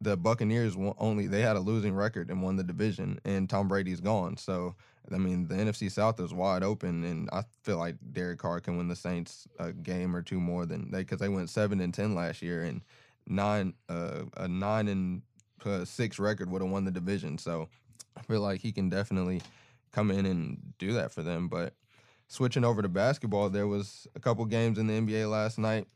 the 0.00 0.16
Buccaneers 0.16 0.76
only 0.98 1.26
they 1.26 1.40
had 1.40 1.56
a 1.56 1.60
losing 1.60 1.94
record 1.94 2.30
and 2.30 2.42
won 2.42 2.56
the 2.56 2.64
division, 2.64 3.18
and 3.24 3.48
Tom 3.48 3.66
Brady's 3.68 4.00
gone. 4.00 4.36
So 4.36 4.74
I 5.10 5.18
mean, 5.18 5.46
the 5.46 5.54
NFC 5.54 5.90
South 5.90 6.18
is 6.20 6.34
wide 6.34 6.62
open, 6.62 7.04
and 7.04 7.30
I 7.32 7.44
feel 7.62 7.78
like 7.78 7.96
Derek 8.12 8.38
Carr 8.40 8.60
can 8.60 8.76
win 8.76 8.88
the 8.88 8.96
Saints 8.96 9.46
a 9.58 9.72
game 9.72 10.14
or 10.14 10.20
two 10.20 10.40
more 10.40 10.66
than 10.66 10.90
they 10.90 10.98
because 10.98 11.20
they 11.20 11.28
went 11.28 11.48
seven 11.48 11.80
and 11.80 11.94
ten 11.94 12.14
last 12.14 12.42
year, 12.42 12.62
and 12.62 12.82
nine 13.26 13.74
uh, 13.88 14.22
a 14.36 14.48
nine 14.48 14.88
and 14.88 15.22
uh, 15.64 15.84
six 15.84 16.18
record 16.18 16.50
would 16.50 16.62
have 16.62 16.70
won 16.70 16.84
the 16.84 16.90
division. 16.90 17.38
So 17.38 17.68
I 18.16 18.22
feel 18.22 18.40
like 18.40 18.60
he 18.60 18.72
can 18.72 18.88
definitely 18.88 19.42
come 19.92 20.10
in 20.10 20.26
and 20.26 20.74
do 20.78 20.92
that 20.94 21.12
for 21.12 21.22
them. 21.22 21.48
But 21.48 21.74
switching 22.28 22.64
over 22.64 22.82
to 22.82 22.88
basketball, 22.88 23.50
there 23.50 23.66
was 23.66 24.06
a 24.14 24.20
couple 24.20 24.44
games 24.44 24.78
in 24.78 24.86
the 24.86 24.94
NBA 24.94 25.30
last 25.30 25.58
night. 25.58 25.86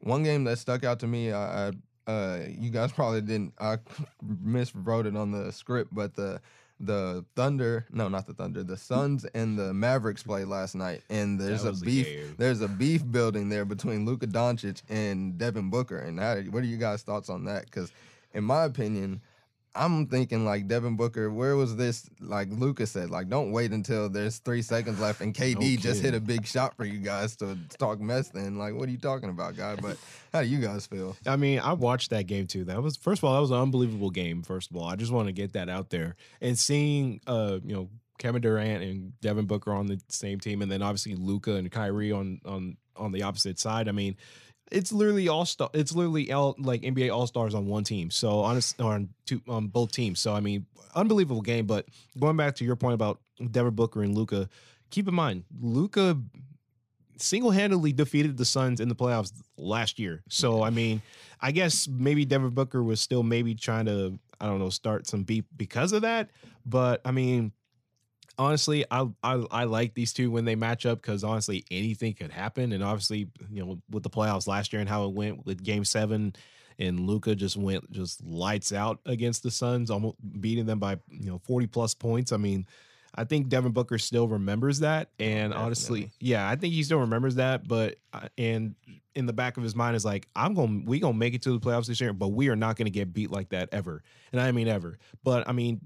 One 0.00 0.22
game 0.22 0.44
that 0.44 0.58
stuck 0.58 0.84
out 0.84 0.98
to 1.00 1.06
me, 1.06 1.32
I, 1.32 1.68
I 1.68 1.72
uh, 2.06 2.40
you 2.48 2.70
guys 2.70 2.92
probably 2.96 3.20
didn't. 3.20 3.54
I 3.58 3.78
miswrote 4.24 5.06
it 5.06 5.16
on 5.16 5.30
the 5.30 5.52
script, 5.52 5.94
but 5.94 6.14
the 6.14 6.40
the 6.82 7.24
Thunder, 7.36 7.86
no, 7.92 8.08
not 8.08 8.26
the 8.26 8.34
Thunder, 8.34 8.62
the 8.64 8.76
Suns 8.76 9.24
and 9.24 9.58
the 9.58 9.72
Mavericks 9.72 10.22
played 10.22 10.48
last 10.48 10.74
night, 10.74 11.02
and 11.08 11.40
there's 11.40 11.64
a 11.64 11.72
beef. 11.72 12.06
game. 12.06 12.34
there's 12.38 12.60
a 12.60 12.68
beef 12.68 13.02
building 13.10 13.48
there 13.48 13.64
between 13.64 14.04
Luka 14.04 14.26
Doncic 14.26 14.82
and 14.88 15.38
Devin 15.38 15.70
Booker. 15.70 15.98
And 15.98 16.18
how, 16.18 16.36
what 16.50 16.62
are 16.62 16.66
you 16.66 16.76
guys' 16.76 17.02
thoughts 17.02 17.30
on 17.30 17.44
that? 17.44 17.66
Because 17.66 17.92
in 18.34 18.44
my 18.44 18.64
opinion, 18.64 19.20
I'm 19.74 20.06
thinking 20.06 20.44
like 20.44 20.68
Devin 20.68 20.96
Booker. 20.96 21.30
Where 21.30 21.56
was 21.56 21.76
this? 21.76 22.08
Like 22.20 22.48
Luka 22.50 22.86
said, 22.86 23.10
like 23.10 23.28
don't 23.28 23.52
wait 23.52 23.72
until 23.72 24.08
there's 24.08 24.38
three 24.38 24.62
seconds 24.62 25.00
left 25.00 25.20
and 25.20 25.34
KD 25.34 25.78
just 25.78 26.02
hit 26.02 26.14
a 26.14 26.20
big 26.20 26.46
shot 26.46 26.76
for 26.76 26.84
you 26.84 26.98
guys 26.98 27.36
to 27.36 27.56
talk 27.78 28.00
mess. 28.00 28.28
Then 28.28 28.58
like, 28.58 28.74
what 28.74 28.88
are 28.88 28.92
you 28.92 28.98
talking 28.98 29.30
about, 29.30 29.56
guy? 29.56 29.76
But 29.76 29.96
how 30.32 30.42
do 30.42 30.48
you 30.48 30.58
guys 30.58 30.86
feel? 30.86 31.16
I 31.26 31.36
mean, 31.36 31.60
I 31.60 31.72
watched 31.72 32.10
that 32.10 32.26
game 32.26 32.46
too. 32.46 32.64
That 32.64 32.82
was 32.82 32.96
first 32.96 33.20
of 33.20 33.24
all, 33.24 33.34
that 33.34 33.40
was 33.40 33.50
an 33.50 33.58
unbelievable 33.58 34.10
game. 34.10 34.42
First 34.42 34.70
of 34.70 34.76
all, 34.76 34.84
I 34.84 34.96
just 34.96 35.12
want 35.12 35.28
to 35.28 35.32
get 35.32 35.54
that 35.54 35.68
out 35.68 35.90
there 35.90 36.16
and 36.40 36.58
seeing, 36.58 37.20
uh, 37.26 37.58
you 37.64 37.74
know, 37.74 37.88
Kevin 38.18 38.42
Durant 38.42 38.82
and 38.84 39.20
Devin 39.20 39.46
Booker 39.46 39.72
on 39.72 39.86
the 39.86 40.00
same 40.08 40.38
team, 40.38 40.62
and 40.62 40.70
then 40.70 40.82
obviously 40.82 41.14
Luka 41.14 41.54
and 41.54 41.70
Kyrie 41.70 42.12
on 42.12 42.40
on 42.44 42.76
on 42.94 43.10
the 43.10 43.22
opposite 43.22 43.58
side. 43.58 43.88
I 43.88 43.92
mean, 43.92 44.16
it's 44.72 44.92
literally 44.92 45.28
all 45.28 45.44
star. 45.44 45.70
It's 45.74 45.92
literally 45.92 46.32
all 46.32 46.56
like 46.58 46.82
NBA 46.82 47.14
All 47.14 47.26
Stars 47.26 47.54
on 47.54 47.66
one 47.66 47.84
team. 47.84 48.10
So 48.10 48.40
honest 48.40 48.80
on 48.80 49.10
two 49.26 49.40
on 49.48 49.68
both 49.68 49.92
teams. 49.92 50.20
So 50.20 50.34
I 50.34 50.40
mean, 50.40 50.66
unbelievable 50.94 51.42
game. 51.42 51.66
But 51.66 51.86
going 52.18 52.36
back 52.36 52.56
to 52.56 52.64
your 52.64 52.76
point 52.76 52.94
about 52.94 53.20
Devin 53.50 53.74
Booker 53.74 54.02
and 54.02 54.16
Luka, 54.16 54.48
keep 54.90 55.06
in 55.08 55.14
mind 55.14 55.44
Luka 55.60 56.18
single-handedly 57.18 57.92
defeated 57.92 58.36
the 58.36 58.44
Suns 58.44 58.80
in 58.80 58.88
the 58.88 58.96
playoffs 58.96 59.32
last 59.56 59.98
year. 59.98 60.22
So 60.28 60.62
I 60.62 60.70
mean, 60.70 61.02
I 61.40 61.52
guess 61.52 61.86
maybe 61.88 62.24
Devin 62.24 62.50
Booker 62.50 62.82
was 62.82 63.00
still 63.00 63.22
maybe 63.22 63.54
trying 63.54 63.86
to 63.86 64.18
I 64.40 64.46
don't 64.46 64.58
know 64.58 64.70
start 64.70 65.06
some 65.06 65.22
beef 65.22 65.44
because 65.56 65.92
of 65.92 66.02
that. 66.02 66.30
But 66.66 67.00
I 67.04 67.10
mean, 67.10 67.52
honestly, 68.42 68.84
I 68.90 69.06
I, 69.22 69.44
I 69.50 69.64
like 69.64 69.94
these 69.94 70.12
two 70.12 70.30
when 70.30 70.44
they 70.44 70.54
match 70.54 70.86
up 70.86 71.00
because 71.00 71.24
honestly, 71.24 71.64
anything 71.70 72.14
could 72.14 72.30
happen. 72.30 72.72
And 72.72 72.82
obviously, 72.82 73.28
you 73.50 73.64
know, 73.64 73.78
with 73.90 74.02
the 74.02 74.10
playoffs 74.10 74.46
last 74.46 74.72
year 74.72 74.80
and 74.80 74.88
how 74.88 75.06
it 75.06 75.12
went 75.12 75.46
with 75.46 75.62
Game 75.62 75.84
Seven. 75.84 76.34
And 76.78 77.00
Luka 77.00 77.34
just 77.34 77.56
went 77.56 77.90
just 77.92 78.24
lights 78.24 78.72
out 78.72 78.98
against 79.04 79.42
the 79.42 79.50
Suns, 79.50 79.90
almost 79.90 80.16
beating 80.40 80.66
them 80.66 80.78
by 80.78 80.96
you 81.08 81.30
know 81.30 81.38
40 81.44 81.66
plus 81.66 81.94
points. 81.94 82.32
I 82.32 82.38
mean, 82.38 82.66
I 83.14 83.24
think 83.24 83.48
Devin 83.48 83.72
Booker 83.72 83.98
still 83.98 84.26
remembers 84.26 84.80
that, 84.80 85.10
and 85.18 85.52
honestly, 85.52 86.10
yeah, 86.18 86.48
I 86.48 86.56
think 86.56 86.72
he 86.72 86.82
still 86.82 87.00
remembers 87.00 87.34
that. 87.34 87.68
But 87.68 87.96
uh, 88.14 88.28
and 88.38 88.74
in 89.14 89.26
the 89.26 89.34
back 89.34 89.58
of 89.58 89.62
his 89.62 89.76
mind 89.76 89.96
is 89.96 90.04
like, 90.04 90.28
I'm 90.34 90.54
going, 90.54 90.84
to 90.84 90.88
we 90.88 90.98
gonna 90.98 91.12
make 91.12 91.34
it 91.34 91.42
to 91.42 91.52
the 91.52 91.60
playoffs 91.60 91.86
this 91.86 92.00
year, 92.00 92.14
but 92.14 92.28
we 92.28 92.48
are 92.48 92.56
not 92.56 92.76
gonna 92.76 92.90
get 92.90 93.12
beat 93.12 93.30
like 93.30 93.50
that 93.50 93.68
ever, 93.70 94.02
and 94.32 94.40
I 94.40 94.50
mean 94.52 94.66
ever. 94.66 94.98
But 95.22 95.46
I 95.46 95.52
mean, 95.52 95.82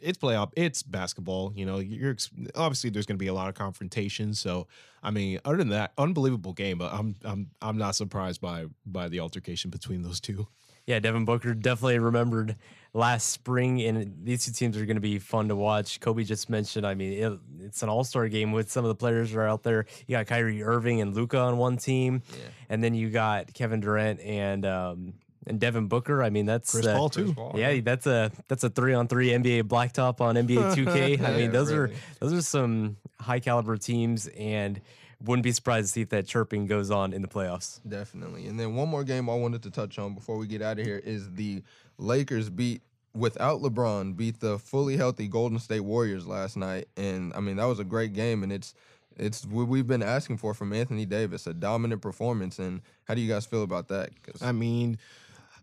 it's 0.00 0.18
playoff, 0.18 0.52
it's 0.56 0.82
basketball. 0.82 1.52
You 1.54 1.66
know, 1.66 1.78
you're 1.78 2.16
obviously 2.54 2.90
there's 2.90 3.06
gonna 3.06 3.18
be 3.18 3.26
a 3.28 3.34
lot 3.34 3.48
of 3.48 3.54
confrontation. 3.54 4.34
So 4.34 4.66
I 5.02 5.10
mean, 5.10 5.38
other 5.44 5.58
than 5.58 5.70
that, 5.70 5.92
unbelievable 5.98 6.52
game. 6.52 6.78
But 6.78 6.92
I'm 6.92 7.16
I'm 7.24 7.50
I'm 7.62 7.78
not 7.78 7.94
surprised 7.94 8.40
by 8.40 8.66
by 8.86 9.08
the 9.08 9.20
altercation 9.20 9.70
between 9.70 10.02
those 10.02 10.20
two. 10.20 10.46
Yeah, 10.86 11.00
Devin 11.00 11.26
Booker 11.26 11.52
definitely 11.52 11.98
remembered 11.98 12.56
last 12.94 13.28
spring, 13.28 13.82
and 13.82 14.24
these 14.24 14.46
two 14.46 14.52
teams 14.52 14.74
are 14.78 14.86
going 14.86 14.96
to 14.96 15.02
be 15.02 15.18
fun 15.18 15.48
to 15.48 15.54
watch. 15.54 16.00
Kobe 16.00 16.24
just 16.24 16.48
mentioned, 16.48 16.86
I 16.86 16.94
mean, 16.94 17.12
it, 17.12 17.38
it's 17.60 17.82
an 17.82 17.90
all 17.90 18.04
star 18.04 18.26
game 18.28 18.52
with 18.52 18.70
some 18.70 18.86
of 18.86 18.88
the 18.88 18.94
players 18.94 19.30
that 19.30 19.38
are 19.38 19.46
out 19.46 19.62
there. 19.62 19.84
You 20.06 20.16
got 20.16 20.26
Kyrie 20.26 20.62
Irving 20.62 21.02
and 21.02 21.14
Luka 21.14 21.38
on 21.38 21.58
one 21.58 21.76
team, 21.76 22.22
and 22.70 22.82
then 22.82 22.94
you 22.94 23.10
got 23.10 23.52
Kevin 23.52 23.80
Durant 23.80 24.20
and 24.20 24.64
um, 24.64 25.12
and 25.48 25.58
Devin 25.58 25.88
Booker. 25.88 26.22
I 26.22 26.30
mean, 26.30 26.46
that's 26.46 26.70
Chris 26.72 26.86
uh, 26.86 26.94
Paul 26.94 27.08
too. 27.10 27.34
Yeah, 27.54 27.80
that's 27.80 28.06
a 28.06 28.30
that's 28.48 28.64
a 28.64 28.70
three 28.70 28.94
on 28.94 29.08
three 29.08 29.30
NBA 29.30 29.64
blacktop 29.64 30.20
on 30.20 30.34
NBA 30.36 30.74
2K. 30.74 31.20
I 31.24 31.30
Yeah, 31.30 31.36
mean, 31.36 31.52
those 31.52 31.72
really. 31.72 31.92
are 31.92 31.96
those 32.20 32.32
are 32.32 32.42
some 32.42 32.96
high 33.20 33.40
caliber 33.40 33.76
teams, 33.76 34.28
and 34.28 34.80
wouldn't 35.20 35.42
be 35.42 35.52
surprised 35.52 35.88
to 35.88 35.92
see 35.92 36.00
if 36.02 36.10
that 36.10 36.26
chirping 36.26 36.66
goes 36.66 36.90
on 36.90 37.12
in 37.12 37.22
the 37.22 37.28
playoffs. 37.28 37.80
Definitely. 37.88 38.46
And 38.46 38.58
then 38.58 38.76
one 38.76 38.88
more 38.88 39.02
game 39.02 39.28
I 39.28 39.34
wanted 39.34 39.62
to 39.64 39.70
touch 39.70 39.98
on 39.98 40.14
before 40.14 40.36
we 40.36 40.46
get 40.46 40.62
out 40.62 40.78
of 40.78 40.86
here 40.86 41.00
is 41.04 41.32
the 41.34 41.62
Lakers 41.98 42.50
beat 42.50 42.82
without 43.14 43.60
LeBron 43.60 44.16
beat 44.16 44.38
the 44.38 44.58
fully 44.60 44.96
healthy 44.96 45.26
Golden 45.26 45.58
State 45.58 45.80
Warriors 45.80 46.24
last 46.26 46.56
night 46.56 46.86
and 46.96 47.32
I 47.34 47.40
mean 47.40 47.56
that 47.56 47.64
was 47.64 47.80
a 47.80 47.84
great 47.84 48.12
game 48.12 48.44
and 48.44 48.52
it's 48.52 48.74
it's 49.16 49.44
what 49.44 49.66
we've 49.66 49.86
been 49.88 50.02
asking 50.04 50.36
for 50.36 50.54
from 50.54 50.72
Anthony 50.72 51.04
Davis, 51.04 51.48
a 51.48 51.54
dominant 51.54 52.00
performance 52.00 52.60
and 52.60 52.80
how 53.08 53.14
do 53.14 53.20
you 53.20 53.28
guys 53.28 53.44
feel 53.46 53.64
about 53.64 53.88
that? 53.88 54.10
I 54.40 54.52
mean, 54.52 54.98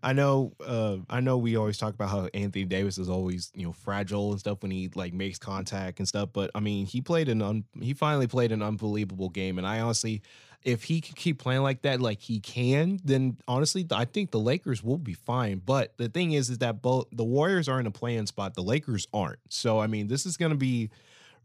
I 0.06 0.14
know, 0.14 0.54
uh, 0.64 0.98
I 1.10 1.20
know. 1.20 1.40
We 1.40 1.56
always 1.56 1.80
talk 1.80 1.96
about 1.96 2.12
how 2.12 2.30
Anthony 2.32 2.64
Davis 2.64 3.00
is 3.00 3.10
always, 3.10 3.52
you 3.56 3.66
know, 3.66 3.72
fragile 3.74 4.30
and 4.30 4.40
stuff 4.40 4.62
when 4.62 4.70
he 4.70 4.92
like 4.94 5.14
makes 5.14 5.40
contact 5.40 5.98
and 5.98 6.08
stuff. 6.08 6.30
But 6.32 6.52
I 6.54 6.60
mean, 6.60 6.86
he 6.86 7.02
played 7.02 7.28
an 7.28 7.42
un- 7.42 7.64
he 7.82 7.96
finally 7.96 8.28
played 8.28 8.52
an 8.52 8.62
unbelievable 8.62 9.30
game, 9.30 9.58
and 9.58 9.66
I 9.66 9.80
honestly, 9.80 10.22
if 10.62 10.84
he 10.84 11.02
can 11.02 11.16
keep 11.16 11.40
playing 11.40 11.64
like 11.64 11.82
that, 11.82 12.02
like 12.02 12.22
he 12.22 12.40
can, 12.40 13.00
then 13.04 13.38
honestly, 13.48 13.88
I 13.90 14.06
think 14.06 14.30
the 14.30 14.40
Lakers 14.40 14.84
will 14.84 15.00
be 15.00 15.16
fine. 15.16 15.60
But 15.66 15.98
the 15.98 16.08
thing 16.08 16.34
is, 16.34 16.52
is 16.52 16.60
that 16.60 16.84
both 16.84 17.08
the 17.12 17.24
Warriors 17.24 17.68
are 17.68 17.80
in 17.80 17.88
a 17.88 17.92
playing 17.92 18.28
spot, 18.28 18.54
the 18.54 18.62
Lakers 18.62 19.08
aren't. 19.12 19.40
So 19.50 19.80
I 19.80 19.88
mean, 19.88 20.08
this 20.08 20.28
is 20.28 20.38
going 20.38 20.52
to 20.52 20.58
be 20.58 20.92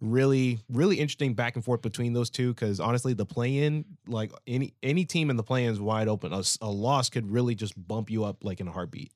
really 0.01 0.59
really 0.71 0.99
interesting 0.99 1.35
back 1.35 1.57
and 1.57 1.65
forth 1.65 1.83
between 1.83 2.15
those 2.15 2.31
two 2.31 2.55
because 2.55 2.81
honestly 2.81 3.13
the 3.13 3.27
play-in 3.27 3.85
like 4.07 4.33
any 4.47 4.73
any 4.83 5.05
team 5.05 5.29
in 5.29 5.37
the 5.37 5.43
play-in 5.43 5.71
is 5.71 5.79
wide 5.79 6.09
open 6.09 6.33
a, 6.33 6.43
a, 6.63 6.71
loss 6.71 7.11
could 7.11 7.31
really 7.31 7.55
just 7.55 7.75
bump 7.87 8.09
you 8.09 8.25
up 8.25 8.43
like 8.43 8.61
in 8.61 8.69
a 8.69 8.73
heartbeat 8.73 9.13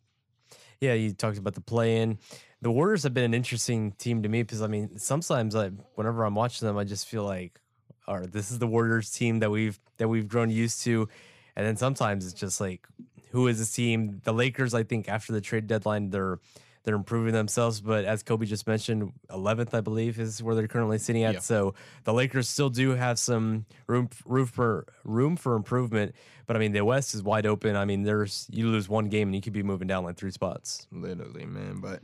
Yeah, 0.81 0.95
you 0.95 1.13
talked 1.13 1.39
about 1.39 1.55
the 1.55 1.61
play 1.61 2.03
in. 2.03 2.19
The 2.63 2.71
Warriors 2.71 3.03
have 3.03 3.15
been 3.15 3.25
an 3.25 3.35
interesting 3.35 3.93
team 3.93 4.23
to 4.23 4.29
me 4.29 4.43
because 4.43 4.63
I 4.63 4.67
mean, 4.67 4.99
sometimes 4.99 5.55
like 5.55 5.73
whenever 5.95 6.25
I'm 6.25 6.35
watching 6.35 6.67
them, 6.67 6.77
I 6.77 6.85
just 6.85 7.07
feel 7.07 7.25
like, 7.25 7.61
all 8.07 8.19
right, 8.19 8.31
this 8.31 8.51
is 8.51 8.59
the 8.59 8.67
Warriors 8.67 9.11
team 9.11 9.41
that 9.41 9.51
we've 9.51 9.79
that 9.99 10.09
we've 10.09 10.29
grown 10.29 10.51
used 10.51 10.83
to. 10.85 11.09
And 11.57 11.67
then 11.67 11.77
sometimes 11.77 12.27
it's 12.27 12.39
just 12.39 12.61
like, 12.61 12.87
who 13.31 13.47
is 13.49 13.59
this 13.59 13.73
team? 13.73 14.21
The 14.25 14.33
Lakers, 14.33 14.75
I 14.75 14.83
think, 14.83 15.09
after 15.09 15.33
the 15.33 15.41
trade 15.41 15.67
deadline, 15.67 16.11
they're 16.11 16.39
they're 16.85 16.95
improving 16.95 17.33
themselves. 17.33 17.81
But 17.81 18.05
as 18.05 18.23
Kobe 18.23 18.47
just 18.47 18.67
mentioned, 18.67 19.13
11th, 19.31 19.75
I 19.75 19.81
believe, 19.81 20.19
is 20.21 20.43
where 20.43 20.55
they're 20.55 20.69
currently 20.69 20.99
sitting 20.99 21.25
at. 21.25 21.35
Yeah. 21.35 21.41
So 21.41 21.75
the 22.05 22.13
Lakers 22.13 22.49
still 22.49 22.71
do 22.71 22.91
have 22.91 23.19
some 23.19 23.67
room 23.87 24.09
room 24.25 24.47
for 24.47 24.87
room 25.05 25.37
for 25.37 25.57
improvement. 25.57 26.15
But 26.47 26.57
I 26.57 26.59
mean, 26.59 26.73
the 26.73 26.85
West 26.85 27.15
is 27.15 27.23
wide 27.23 27.47
open. 27.47 27.75
I 27.75 27.85
mean, 27.85 28.03
there's 28.03 28.47
you 28.51 28.69
lose 28.69 28.89
one 28.89 29.07
game 29.09 29.29
and 29.29 29.35
you 29.35 29.41
could 29.41 29.53
be 29.55 29.63
moving 29.63 29.89
down 29.89 30.05
like 30.05 30.17
three 30.17 30.31
spots. 30.31 30.87
Literally, 30.93 31.47
man. 31.47 31.81
But 31.81 32.01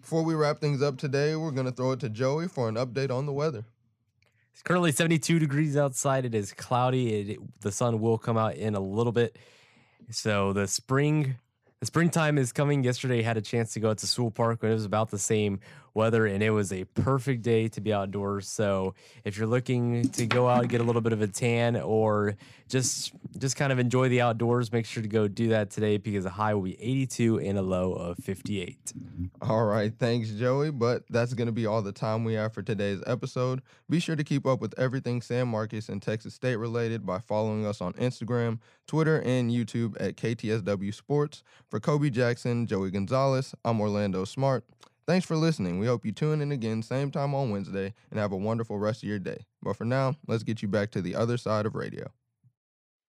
before 0.00 0.22
we 0.22 0.34
wrap 0.34 0.60
things 0.60 0.82
up 0.82 0.98
today, 0.98 1.36
we're 1.36 1.52
gonna 1.52 1.70
throw 1.72 1.92
it 1.92 2.00
to 2.00 2.08
Joey 2.08 2.48
for 2.48 2.68
an 2.68 2.74
update 2.74 3.10
on 3.10 3.26
the 3.26 3.32
weather. 3.32 3.64
It's 4.52 4.62
currently 4.62 4.92
72 4.92 5.38
degrees 5.40 5.76
outside. 5.76 6.24
It 6.24 6.34
is 6.34 6.52
cloudy. 6.52 7.14
It, 7.14 7.28
it- 7.30 7.60
the 7.60 7.72
sun 7.72 8.00
will 8.00 8.18
come 8.18 8.36
out 8.36 8.54
in 8.56 8.74
a 8.74 8.80
little 8.80 9.12
bit. 9.12 9.36
So 10.10 10.52
the 10.52 10.66
spring, 10.68 11.36
the 11.80 11.86
springtime 11.86 12.38
is 12.38 12.52
coming. 12.52 12.82
Yesterday, 12.82 13.22
had 13.22 13.36
a 13.36 13.42
chance 13.42 13.72
to 13.74 13.80
go 13.80 13.90
out 13.90 13.98
to 13.98 14.06
Sewell 14.06 14.30
Park, 14.30 14.58
but 14.60 14.70
it 14.70 14.74
was 14.74 14.84
about 14.84 15.10
the 15.10 15.18
same 15.18 15.60
weather, 15.94 16.26
and 16.26 16.42
it 16.42 16.50
was 16.50 16.72
a 16.72 16.84
perfect 16.84 17.42
day 17.42 17.68
to 17.68 17.80
be 17.80 17.92
outdoors. 17.92 18.48
So 18.48 18.94
if 19.24 19.38
you're 19.38 19.46
looking 19.46 20.08
to 20.10 20.26
go 20.26 20.48
out 20.48 20.62
and 20.62 20.68
get 20.68 20.80
a 20.80 20.84
little 20.84 21.00
bit 21.00 21.12
of 21.12 21.22
a 21.22 21.28
tan 21.28 21.76
or 21.76 22.36
just 22.68 23.12
just 23.38 23.56
kind 23.56 23.72
of 23.72 23.78
enjoy 23.78 24.08
the 24.08 24.20
outdoors, 24.20 24.72
make 24.72 24.86
sure 24.86 25.02
to 25.02 25.08
go 25.08 25.28
do 25.28 25.48
that 25.48 25.70
today 25.70 25.96
because 25.96 26.24
the 26.24 26.30
high 26.30 26.54
will 26.54 26.62
be 26.62 26.80
82 26.80 27.40
and 27.40 27.58
a 27.58 27.62
low 27.62 27.92
of 27.92 28.18
58. 28.18 28.92
All 29.42 29.64
right, 29.64 29.92
thanks, 29.98 30.30
Joey. 30.30 30.70
But 30.70 31.04
that's 31.10 31.34
going 31.34 31.46
to 31.46 31.52
be 31.52 31.66
all 31.66 31.82
the 31.82 31.92
time 31.92 32.24
we 32.24 32.34
have 32.34 32.52
for 32.52 32.62
today's 32.62 33.02
episode. 33.06 33.62
Be 33.88 34.00
sure 34.00 34.16
to 34.16 34.24
keep 34.24 34.46
up 34.46 34.60
with 34.60 34.74
everything 34.78 35.22
San 35.22 35.48
Marcos 35.48 35.88
and 35.88 36.00
Texas 36.00 36.34
State 36.34 36.56
related 36.56 37.04
by 37.04 37.18
following 37.18 37.66
us 37.66 37.80
on 37.80 37.92
Instagram, 37.94 38.58
Twitter, 38.86 39.20
and 39.20 39.50
YouTube 39.50 39.96
at 40.00 40.16
KTSW 40.16 40.94
Sports. 40.94 41.42
For 41.68 41.80
Kobe 41.80 42.10
Jackson, 42.10 42.66
Joey 42.66 42.90
Gonzalez, 42.90 43.54
I'm 43.64 43.80
Orlando 43.80 44.24
Smart. 44.24 44.64
Thanks 45.06 45.26
for 45.26 45.36
listening. 45.36 45.78
We 45.78 45.86
hope 45.86 46.06
you 46.06 46.12
tune 46.12 46.40
in 46.40 46.50
again 46.50 46.82
same 46.82 47.10
time 47.10 47.34
on 47.34 47.50
Wednesday 47.50 47.92
and 48.10 48.18
have 48.18 48.32
a 48.32 48.36
wonderful 48.36 48.78
rest 48.78 49.02
of 49.02 49.08
your 49.08 49.18
day. 49.18 49.44
But 49.62 49.76
for 49.76 49.84
now, 49.84 50.14
let's 50.26 50.42
get 50.42 50.62
you 50.62 50.68
back 50.68 50.90
to 50.92 51.02
the 51.02 51.14
other 51.14 51.36
side 51.36 51.66
of 51.66 51.74
radio. 51.74 52.10